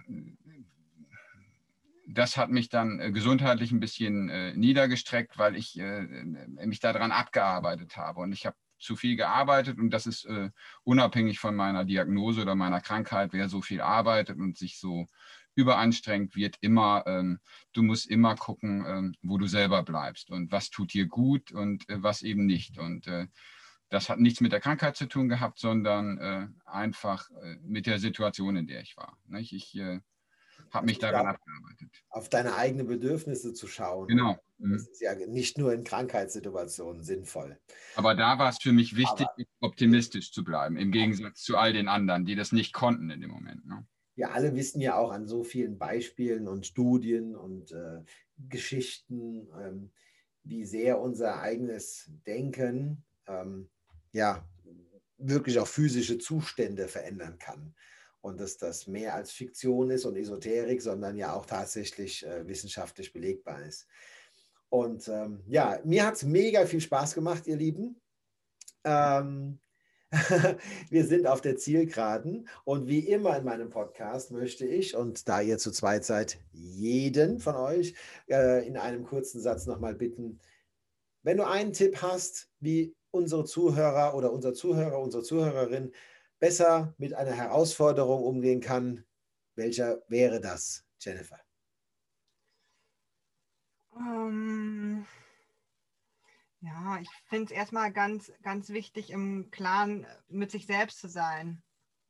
das 2.07 2.37
hat 2.37 2.51
mich 2.51 2.69
dann 2.69 3.01
äh, 3.01 3.13
gesundheitlich 3.13 3.71
ein 3.73 3.81
bisschen 3.81 4.29
äh, 4.29 4.55
niedergestreckt, 4.55 5.39
weil 5.39 5.57
ich 5.57 5.79
äh, 5.79 6.03
mich 6.03 6.81
daran 6.81 7.13
abgearbeitet 7.13 7.97
habe. 7.97 8.21
Und 8.21 8.33
ich 8.33 8.47
habe 8.47 8.57
zu 8.79 8.97
viel 8.97 9.17
gearbeitet 9.17 9.79
und 9.79 9.91
das 9.91 10.07
ist 10.07 10.25
äh, 10.25 10.51
unabhängig 10.83 11.39
von 11.39 11.55
meiner 11.55 11.85
Diagnose 11.85 12.43
oder 12.43 12.55
meiner 12.55 12.81
Krankheit, 12.81 13.33
wer 13.33 13.49
so 13.49 13.61
viel 13.61 13.81
arbeitet 13.81 14.39
und 14.39 14.57
sich 14.57 14.79
so 14.79 15.09
überanstrengt 15.55 16.35
wird, 16.35 16.57
immer, 16.61 17.05
ähm, 17.07 17.41
du 17.73 17.83
musst 17.83 18.09
immer 18.09 18.35
gucken, 18.37 18.85
ähm, 18.87 19.15
wo 19.21 19.37
du 19.37 19.47
selber 19.47 19.83
bleibst 19.83 20.31
und 20.31 20.51
was 20.51 20.71
tut 20.71 20.95
dir 20.95 21.07
gut 21.07 21.53
und 21.53 21.89
äh, 21.89 22.03
was 22.03 22.23
eben 22.23 22.47
nicht. 22.47 22.79
Und 22.79 23.07
äh, 23.07 23.27
das 23.91 24.09
hat 24.09 24.21
nichts 24.21 24.41
mit 24.41 24.53
der 24.53 24.61
Krankheit 24.61 24.97
zu 24.97 25.07
tun 25.07 25.29
gehabt, 25.29 25.59
sondern 25.59 26.19
äh, 26.19 26.47
einfach 26.65 27.29
äh, 27.31 27.57
mit 27.63 27.87
der 27.87 27.99
Situation, 27.99 28.57
in 28.57 28.67
der 28.67 28.81
ich 28.81 28.97
war. 28.97 29.19
Nicht? 29.27 29.53
Ich 29.53 29.77
äh, 29.77 30.01
habe 30.71 30.87
mich 30.87 30.99
daran 30.99 31.25
ja, 31.25 31.31
abgearbeitet. 31.33 32.05
Auf 32.09 32.29
deine 32.29 32.55
eigenen 32.55 32.87
Bedürfnisse 32.87 33.53
zu 33.53 33.67
schauen. 33.67 34.07
Genau. 34.07 34.39
Mhm. 34.59 34.73
Das 34.73 34.89
ist 34.89 35.01
ja 35.01 35.15
nicht 35.15 35.59
nur 35.59 35.73
in 35.73 35.83
Krankheitssituationen 35.83 37.03
sinnvoll. 37.03 37.59
Aber 37.97 38.15
da 38.15 38.39
war 38.39 38.51
es 38.51 38.59
für 38.63 38.73
mich 38.73 38.97
wichtig, 38.97 39.27
Aber, 39.27 39.45
optimistisch 39.61 40.33
zu 40.33 40.45
bleiben, 40.45 40.77
im 40.77 40.93
Gegensatz 40.93 41.43
zu 41.43 41.57
all 41.57 41.73
den 41.73 41.89
anderen, 41.89 42.25
die 42.25 42.37
das 42.37 42.53
nicht 42.53 42.73
konnten 42.73 43.11
in 43.11 43.21
dem 43.21 43.31
Moment. 43.31 43.67
Ne? 43.67 43.85
Wir 44.15 44.33
alle 44.33 44.55
wissen 44.55 44.81
ja 44.81 44.97
auch 44.97 45.11
an 45.11 45.27
so 45.27 45.43
vielen 45.43 45.79
Beispielen 45.79 46.47
und 46.47 46.65
Studien 46.65 47.35
und 47.35 47.73
äh, 47.73 48.05
Geschichten, 48.39 49.49
ähm, 49.61 49.91
wie 50.45 50.65
sehr 50.65 51.01
unser 51.01 51.41
eigenes 51.41 52.11
Denken 52.27 53.05
ähm, 53.27 53.69
ja, 54.13 54.47
wirklich 55.19 55.59
auch 55.59 55.67
physische 55.67 56.19
Zustände 56.19 56.89
verändern 56.89 57.39
kann. 57.39 57.75
Und 58.23 58.39
dass 58.39 58.59
das 58.59 58.87
mehr 58.87 59.15
als 59.15 59.33
Fiktion 59.33 59.91
ist 59.91 60.05
und 60.05 60.17
Esoterik, 60.17 60.83
sondern 60.83 61.17
ja 61.17 61.33
auch 61.33 61.47
tatsächlich 61.47 62.27
äh, 62.27 62.47
wissenschaftlich 62.47 63.13
belegbar 63.13 63.63
ist. 63.63 63.87
Und 64.69 65.09
ähm, 65.09 65.43
ja, 65.47 65.81
mir 65.85 66.07
hat 66.07 66.15
es 66.15 66.23
mega 66.23 66.67
viel 66.67 66.81
Spaß 66.81 67.15
gemacht, 67.15 67.47
ihr 67.47 67.57
Lieben. 67.57 68.01
Ähm, 68.85 69.59
wir 70.91 71.07
sind 71.07 71.27
auf 71.27 71.41
der 71.41 71.57
Zielgeraden 71.57 72.49
und 72.65 72.89
wie 72.89 73.01
immer 73.01 73.37
in 73.37 73.45
meinem 73.45 73.71
Podcast 73.71 74.33
möchte 74.33 74.67
ich, 74.67 74.97
und 74.97 75.29
da 75.29 75.41
ihr 75.41 75.59
zu 75.59 75.71
zweit 75.71 76.05
seid, 76.05 76.39
jeden 76.53 77.39
von 77.39 77.55
euch 77.55 77.95
äh, 78.29 78.67
in 78.67 78.77
einem 78.77 79.05
kurzen 79.05 79.41
Satz 79.41 79.67
nochmal 79.67 79.95
bitten, 79.95 80.41
wenn 81.23 81.37
du 81.37 81.47
einen 81.47 81.73
Tipp 81.73 82.03
hast, 82.03 82.49
wie 82.59 82.95
unsere 83.11 83.45
Zuhörer 83.45 84.15
oder 84.15 84.33
unser 84.33 84.55
Zuhörer, 84.55 84.99
unsere 84.99 85.23
Zuhörerin 85.23 85.93
besser 86.39 86.95
mit 86.99 87.15
einer 87.15 87.33
Herausforderung 87.33 88.25
umgehen 88.25 88.61
kann, 88.61 89.05
welcher 89.55 90.03
wäre 90.09 90.41
das, 90.41 90.85
Jennifer? 91.01 91.39
Um, 93.91 95.05
ähm, 95.05 95.07
ja, 96.63 96.99
ich 97.01 97.09
finde 97.27 97.47
es 97.47 97.51
erstmal 97.51 97.93
ganz, 97.93 98.33
ganz 98.43 98.69
wichtig, 98.71 99.11
im 99.11 99.51
Klaren 99.51 100.07
mit 100.29 100.51
sich 100.51 100.67
selbst 100.67 101.01
zu 101.01 101.09
sein, 101.09 101.63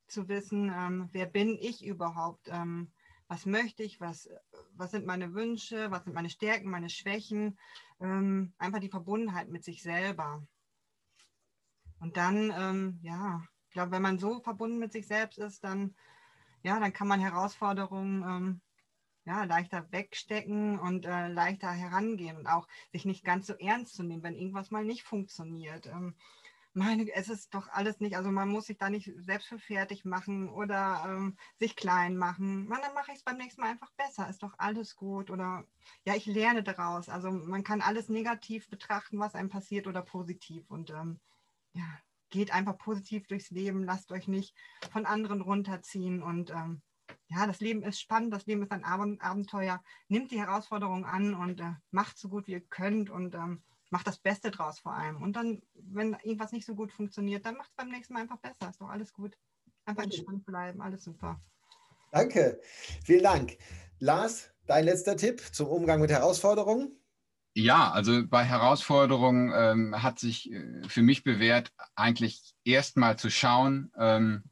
zu 0.07 0.27
wissen, 0.27 0.69
ähm, 0.69 1.09
wer 1.11 1.25
bin 1.25 1.57
ich 1.59 1.85
überhaupt, 1.85 2.47
ähm, 2.49 2.91
was 3.27 3.45
möchte 3.45 3.83
ich, 3.83 4.01
was, 4.01 4.29
was 4.73 4.91
sind 4.91 5.05
meine 5.05 5.33
Wünsche, 5.33 5.89
was 5.89 6.03
sind 6.03 6.13
meine 6.13 6.29
Stärken, 6.29 6.69
meine 6.69 6.89
Schwächen, 6.89 7.57
ähm, 8.01 8.53
einfach 8.57 8.79
die 8.79 8.89
Verbundenheit 8.89 9.47
mit 9.47 9.63
sich 9.63 9.81
selber. 9.81 10.45
Und 12.01 12.17
dann, 12.17 12.51
ähm, 12.57 12.99
ja, 13.03 13.41
ich 13.67 13.73
glaube, 13.73 13.91
wenn 13.91 14.01
man 14.01 14.19
so 14.19 14.41
verbunden 14.41 14.79
mit 14.79 14.91
sich 14.91 15.07
selbst 15.07 15.37
ist, 15.37 15.63
dann, 15.63 15.95
ja, 16.63 16.79
dann 16.79 16.93
kann 16.93 17.07
man 17.07 17.19
Herausforderungen 17.19 18.23
ähm, 18.23 18.61
ja, 19.23 19.43
leichter 19.43 19.91
wegstecken 19.91 20.79
und 20.79 21.05
äh, 21.05 21.27
leichter 21.27 21.71
herangehen 21.71 22.37
und 22.37 22.47
auch 22.47 22.67
sich 22.91 23.05
nicht 23.05 23.23
ganz 23.23 23.47
so 23.47 23.53
ernst 23.53 23.95
zu 23.95 24.03
nehmen, 24.03 24.23
wenn 24.23 24.35
irgendwas 24.35 24.71
mal 24.71 24.83
nicht 24.83 25.03
funktioniert. 25.03 25.85
Ähm, 25.85 26.15
meine, 26.73 27.11
es 27.13 27.29
ist 27.29 27.53
doch 27.53 27.67
alles 27.69 27.99
nicht, 27.99 28.15
also 28.15 28.31
man 28.31 28.49
muss 28.49 28.67
sich 28.67 28.77
da 28.77 28.89
nicht 28.89 29.11
selbst 29.17 29.47
für 29.47 29.59
fertig 29.59 30.05
machen 30.05 30.49
oder 30.49 31.03
ähm, 31.05 31.37
sich 31.59 31.75
klein 31.75 32.17
machen. 32.17 32.67
Man, 32.67 32.81
dann 32.81 32.93
mache 32.93 33.11
ich 33.11 33.17
es 33.17 33.23
beim 33.23 33.37
nächsten 33.37 33.61
Mal 33.61 33.71
einfach 33.71 33.91
besser, 33.91 34.29
ist 34.29 34.41
doch 34.41 34.53
alles 34.57 34.95
gut 34.95 35.29
oder 35.29 35.65
ja, 36.05 36.15
ich 36.15 36.25
lerne 36.25 36.63
daraus. 36.63 37.09
Also 37.09 37.29
man 37.29 37.63
kann 37.63 37.81
alles 37.81 38.09
negativ 38.09 38.69
betrachten, 38.69 39.19
was 39.19 39.35
einem 39.35 39.49
passiert 39.49 39.85
oder 39.85 40.01
positiv 40.01 40.69
und 40.71 40.89
ähm, 40.91 41.19
ja, 41.73 41.99
geht 42.29 42.53
einfach 42.53 42.77
positiv 42.77 43.27
durchs 43.27 43.51
Leben, 43.51 43.83
lasst 43.83 44.11
euch 44.11 44.27
nicht 44.27 44.55
von 44.91 45.05
anderen 45.05 45.41
runterziehen 45.41 46.23
und 46.23 46.51
ähm, 46.51 46.81
ja, 47.27 47.47
das 47.47 47.59
Leben 47.59 47.83
ist 47.83 47.99
spannend, 47.99 48.33
das 48.33 48.45
Leben 48.45 48.63
ist 48.63 48.71
ein 48.71 48.83
Abenteuer. 48.83 49.81
Nimmt 50.07 50.31
die 50.31 50.39
Herausforderung 50.39 51.05
an 51.05 51.33
und 51.33 51.61
äh, 51.61 51.73
macht 51.91 52.17
so 52.17 52.29
gut 52.29 52.47
wie 52.47 52.53
ihr 52.53 52.61
könnt 52.61 53.09
und 53.09 53.35
ähm, 53.35 53.63
macht 53.89 54.07
das 54.07 54.19
Beste 54.19 54.51
draus 54.51 54.79
vor 54.79 54.93
allem. 54.93 55.21
Und 55.21 55.35
dann, 55.35 55.61
wenn 55.73 56.13
irgendwas 56.23 56.51
nicht 56.51 56.65
so 56.65 56.75
gut 56.75 56.91
funktioniert, 56.91 57.45
dann 57.45 57.55
macht 57.55 57.69
es 57.69 57.75
beim 57.75 57.89
nächsten 57.89 58.13
Mal 58.13 58.21
einfach 58.21 58.39
besser. 58.39 58.69
Ist 58.69 58.81
doch 58.81 58.89
alles 58.89 59.13
gut. 59.13 59.37
Einfach 59.85 60.03
entspannt 60.03 60.45
bleiben, 60.45 60.81
alles 60.81 61.03
super. 61.03 61.41
Danke, 62.11 62.59
vielen 63.03 63.23
Dank. 63.23 63.57
Lars, 63.99 64.51
dein 64.65 64.85
letzter 64.85 65.15
Tipp 65.15 65.41
zum 65.53 65.67
Umgang 65.67 66.01
mit 66.01 66.11
Herausforderungen? 66.11 67.00
Ja, 67.53 67.91
also 67.91 68.25
bei 68.27 68.45
Herausforderungen 68.45 69.51
ähm, 69.53 70.01
hat 70.01 70.19
sich 70.19 70.49
äh, 70.51 70.83
für 70.87 71.01
mich 71.01 71.23
bewährt, 71.23 71.71
eigentlich 71.95 72.53
erstmal 72.63 73.17
zu 73.19 73.29
schauen, 73.29 73.91
ähm, 73.97 74.43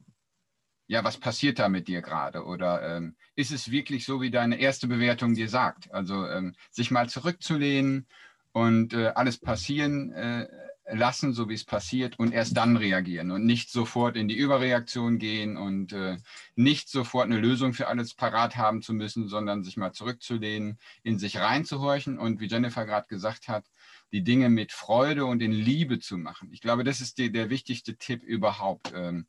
ja, 0.88 1.04
was 1.04 1.18
passiert 1.18 1.58
da 1.60 1.68
mit 1.68 1.88
dir 1.88 2.02
gerade? 2.02 2.44
Oder 2.44 2.96
ähm, 2.96 3.16
ist 3.36 3.52
es 3.52 3.70
wirklich 3.70 4.04
so, 4.04 4.20
wie 4.20 4.30
deine 4.30 4.58
erste 4.60 4.88
Bewertung 4.88 5.34
dir 5.34 5.48
sagt? 5.48 5.92
Also 5.92 6.26
ähm, 6.26 6.54
sich 6.70 6.90
mal 6.90 7.08
zurückzulehnen 7.08 8.08
und 8.52 8.92
äh, 8.94 9.08
alles 9.14 9.38
passieren 9.38 10.12
äh, 10.12 10.48
lassen, 10.92 11.32
so 11.32 11.48
wie 11.48 11.54
es 11.54 11.64
passiert, 11.64 12.18
und 12.18 12.32
erst 12.32 12.56
dann 12.56 12.76
reagieren 12.76 13.30
und 13.30 13.44
nicht 13.44 13.70
sofort 13.70 14.16
in 14.16 14.28
die 14.28 14.36
Überreaktion 14.36 15.18
gehen 15.18 15.56
und 15.56 15.92
äh, 15.92 16.18
nicht 16.56 16.88
sofort 16.88 17.26
eine 17.26 17.38
Lösung 17.38 17.72
für 17.72 17.88
alles 17.88 18.14
parat 18.14 18.56
haben 18.56 18.82
zu 18.82 18.92
müssen, 18.92 19.28
sondern 19.28 19.62
sich 19.64 19.76
mal 19.76 19.92
zurückzulehnen, 19.92 20.78
in 21.02 21.18
sich 21.18 21.38
reinzuhorchen 21.38 22.18
und 22.18 22.40
wie 22.40 22.48
Jennifer 22.48 22.86
gerade 22.86 23.08
gesagt 23.08 23.48
hat, 23.48 23.66
die 24.12 24.22
Dinge 24.22 24.48
mit 24.48 24.72
Freude 24.72 25.24
und 25.24 25.40
in 25.40 25.52
Liebe 25.52 26.00
zu 26.00 26.18
machen. 26.18 26.50
Ich 26.52 26.60
glaube, 26.60 26.84
das 26.84 27.00
ist 27.00 27.18
die, 27.18 27.30
der 27.30 27.50
wichtigste 27.50 27.96
Tipp 27.96 28.22
überhaupt. 28.22 28.92
Ähm, 28.94 29.26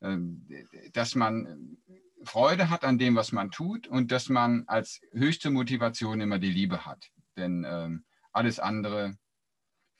ähm, 0.00 0.46
dass 0.92 1.14
man 1.14 1.78
Freude 2.24 2.70
hat 2.70 2.84
an 2.84 2.98
dem, 2.98 3.16
was 3.16 3.32
man 3.32 3.50
tut 3.50 3.86
und 3.86 4.12
dass 4.12 4.28
man 4.28 4.64
als 4.66 5.00
höchste 5.12 5.50
Motivation 5.50 6.20
immer 6.20 6.38
die 6.38 6.50
Liebe 6.50 6.86
hat. 6.86 7.10
Denn 7.36 7.66
ähm, 7.68 8.04
alles 8.32 8.58
andere 8.58 9.16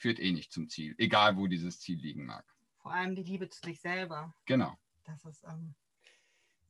führt 0.04 0.20
eh 0.20 0.32
nicht 0.32 0.52
zum 0.52 0.68
Ziel, 0.68 0.94
egal 0.98 1.38
wo 1.38 1.46
dieses 1.46 1.80
Ziel 1.80 1.98
liegen 1.98 2.26
mag. 2.26 2.44
Vor 2.82 2.92
allem 2.92 3.14
die 3.14 3.22
Liebe 3.22 3.48
zu 3.48 3.58
sich 3.64 3.80
selber. 3.80 4.34
Genau. 4.44 4.76
Das 5.04 5.24
ist 5.24 5.42
ähm 5.44 5.74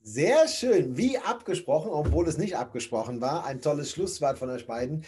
sehr 0.02 0.46
schön, 0.46 0.96
wie 0.96 1.18
abgesprochen, 1.18 1.90
obwohl 1.90 2.28
es 2.28 2.38
nicht 2.38 2.56
abgesprochen 2.56 3.20
war. 3.20 3.44
Ein 3.44 3.60
tolles 3.60 3.90
Schlusswort 3.90 4.38
von 4.38 4.50
euch 4.50 4.68
beiden. 4.68 5.04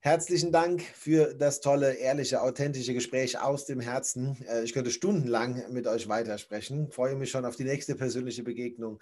Herzlichen 0.00 0.52
Dank 0.52 0.82
für 0.82 1.32
das 1.32 1.62
tolle, 1.62 1.94
ehrliche, 1.94 2.42
authentische 2.42 2.92
Gespräch 2.92 3.40
aus 3.40 3.64
dem 3.64 3.80
Herzen. 3.80 4.36
Äh, 4.48 4.64
ich 4.64 4.74
könnte 4.74 4.90
stundenlang 4.90 5.72
mit 5.72 5.86
euch 5.86 6.08
weitersprechen. 6.08 6.90
Freue 6.90 7.14
mich 7.14 7.30
schon 7.30 7.46
auf 7.46 7.56
die 7.56 7.64
nächste 7.64 7.94
persönliche 7.94 8.42
Begegnung. 8.42 9.00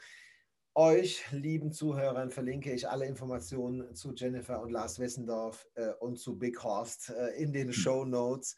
Euch, 0.76 1.24
lieben 1.30 1.70
Zuhörern, 1.70 2.32
verlinke 2.32 2.72
ich 2.72 2.88
alle 2.88 3.06
Informationen 3.06 3.94
zu 3.94 4.12
Jennifer 4.12 4.60
und 4.60 4.72
Lars 4.72 4.98
Wessendorf 4.98 5.68
äh, 5.76 5.92
und 6.00 6.18
zu 6.18 6.36
Big 6.36 6.64
Horst 6.64 7.10
äh, 7.10 7.28
in 7.40 7.52
den 7.52 7.68
hm. 7.68 7.72
Show 7.72 8.04
Notes. 8.04 8.56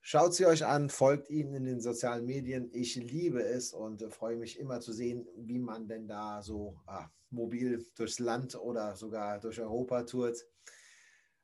Schaut 0.00 0.34
sie 0.34 0.46
euch 0.46 0.64
an, 0.64 0.88
folgt 0.88 1.28
ihnen 1.30 1.54
in 1.54 1.64
den 1.64 1.80
sozialen 1.80 2.26
Medien. 2.26 2.70
Ich 2.72 2.94
liebe 2.94 3.42
es 3.42 3.72
und 3.72 4.04
freue 4.14 4.36
mich 4.36 4.56
immer 4.60 4.78
zu 4.78 4.92
sehen, 4.92 5.26
wie 5.36 5.58
man 5.58 5.88
denn 5.88 6.06
da 6.06 6.42
so 6.42 6.78
ah, 6.86 7.08
mobil 7.30 7.84
durchs 7.96 8.20
Land 8.20 8.54
oder 8.54 8.94
sogar 8.94 9.40
durch 9.40 9.60
Europa 9.60 10.04
tourt. 10.04 10.46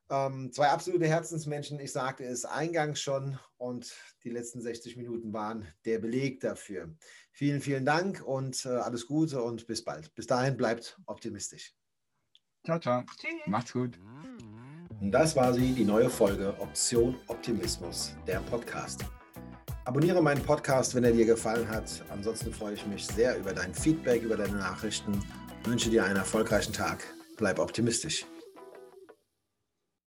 Ähm, 0.09 0.51
zwei 0.53 0.69
absolute 0.69 1.07
Herzensmenschen, 1.07 1.79
ich 1.79 1.91
sagte 1.91 2.23
es 2.23 2.45
eingangs 2.45 3.01
schon 3.01 3.37
und 3.57 3.93
die 4.23 4.29
letzten 4.29 4.61
60 4.61 4.95
Minuten 4.95 5.33
waren 5.33 5.67
der 5.83 5.99
Beleg 5.99 6.39
dafür. 6.39 6.95
Vielen, 7.37 7.59
vielen 7.59 7.83
Dank 7.83 8.23
und 8.25 8.65
äh, 8.65 8.69
alles 8.69 9.07
Gute 9.07 9.43
und 9.43 9.67
bis 9.67 9.83
bald. 9.83 10.15
Bis 10.15 10.25
dahin 10.25 10.55
bleibt 10.55 10.97
optimistisch. 11.05 11.73
Ciao, 12.63 12.79
ciao. 12.79 13.03
Tschüss. 13.19 13.33
Macht's 13.45 13.73
gut. 13.73 13.99
Das 15.01 15.35
war 15.35 15.53
sie, 15.53 15.73
die 15.73 15.83
neue 15.83 16.09
Folge 16.09 16.55
Option 16.61 17.17
Optimismus, 17.27 18.13
der 18.25 18.39
Podcast. 18.39 19.03
Abonniere 19.83 20.21
meinen 20.21 20.41
Podcast, 20.43 20.95
wenn 20.95 21.03
er 21.03 21.11
dir 21.11 21.25
gefallen 21.25 21.67
hat. 21.67 22.05
Ansonsten 22.09 22.53
freue 22.53 22.75
ich 22.75 22.87
mich 22.87 23.05
sehr 23.05 23.37
über 23.37 23.51
dein 23.51 23.73
Feedback, 23.73 24.23
über 24.23 24.37
deine 24.37 24.55
Nachrichten. 24.55 25.21
Ich 25.61 25.69
wünsche 25.69 25.89
dir 25.89 26.05
einen 26.05 26.15
erfolgreichen 26.15 26.71
Tag. 26.71 27.03
Bleib 27.35 27.59
optimistisch. 27.59 28.25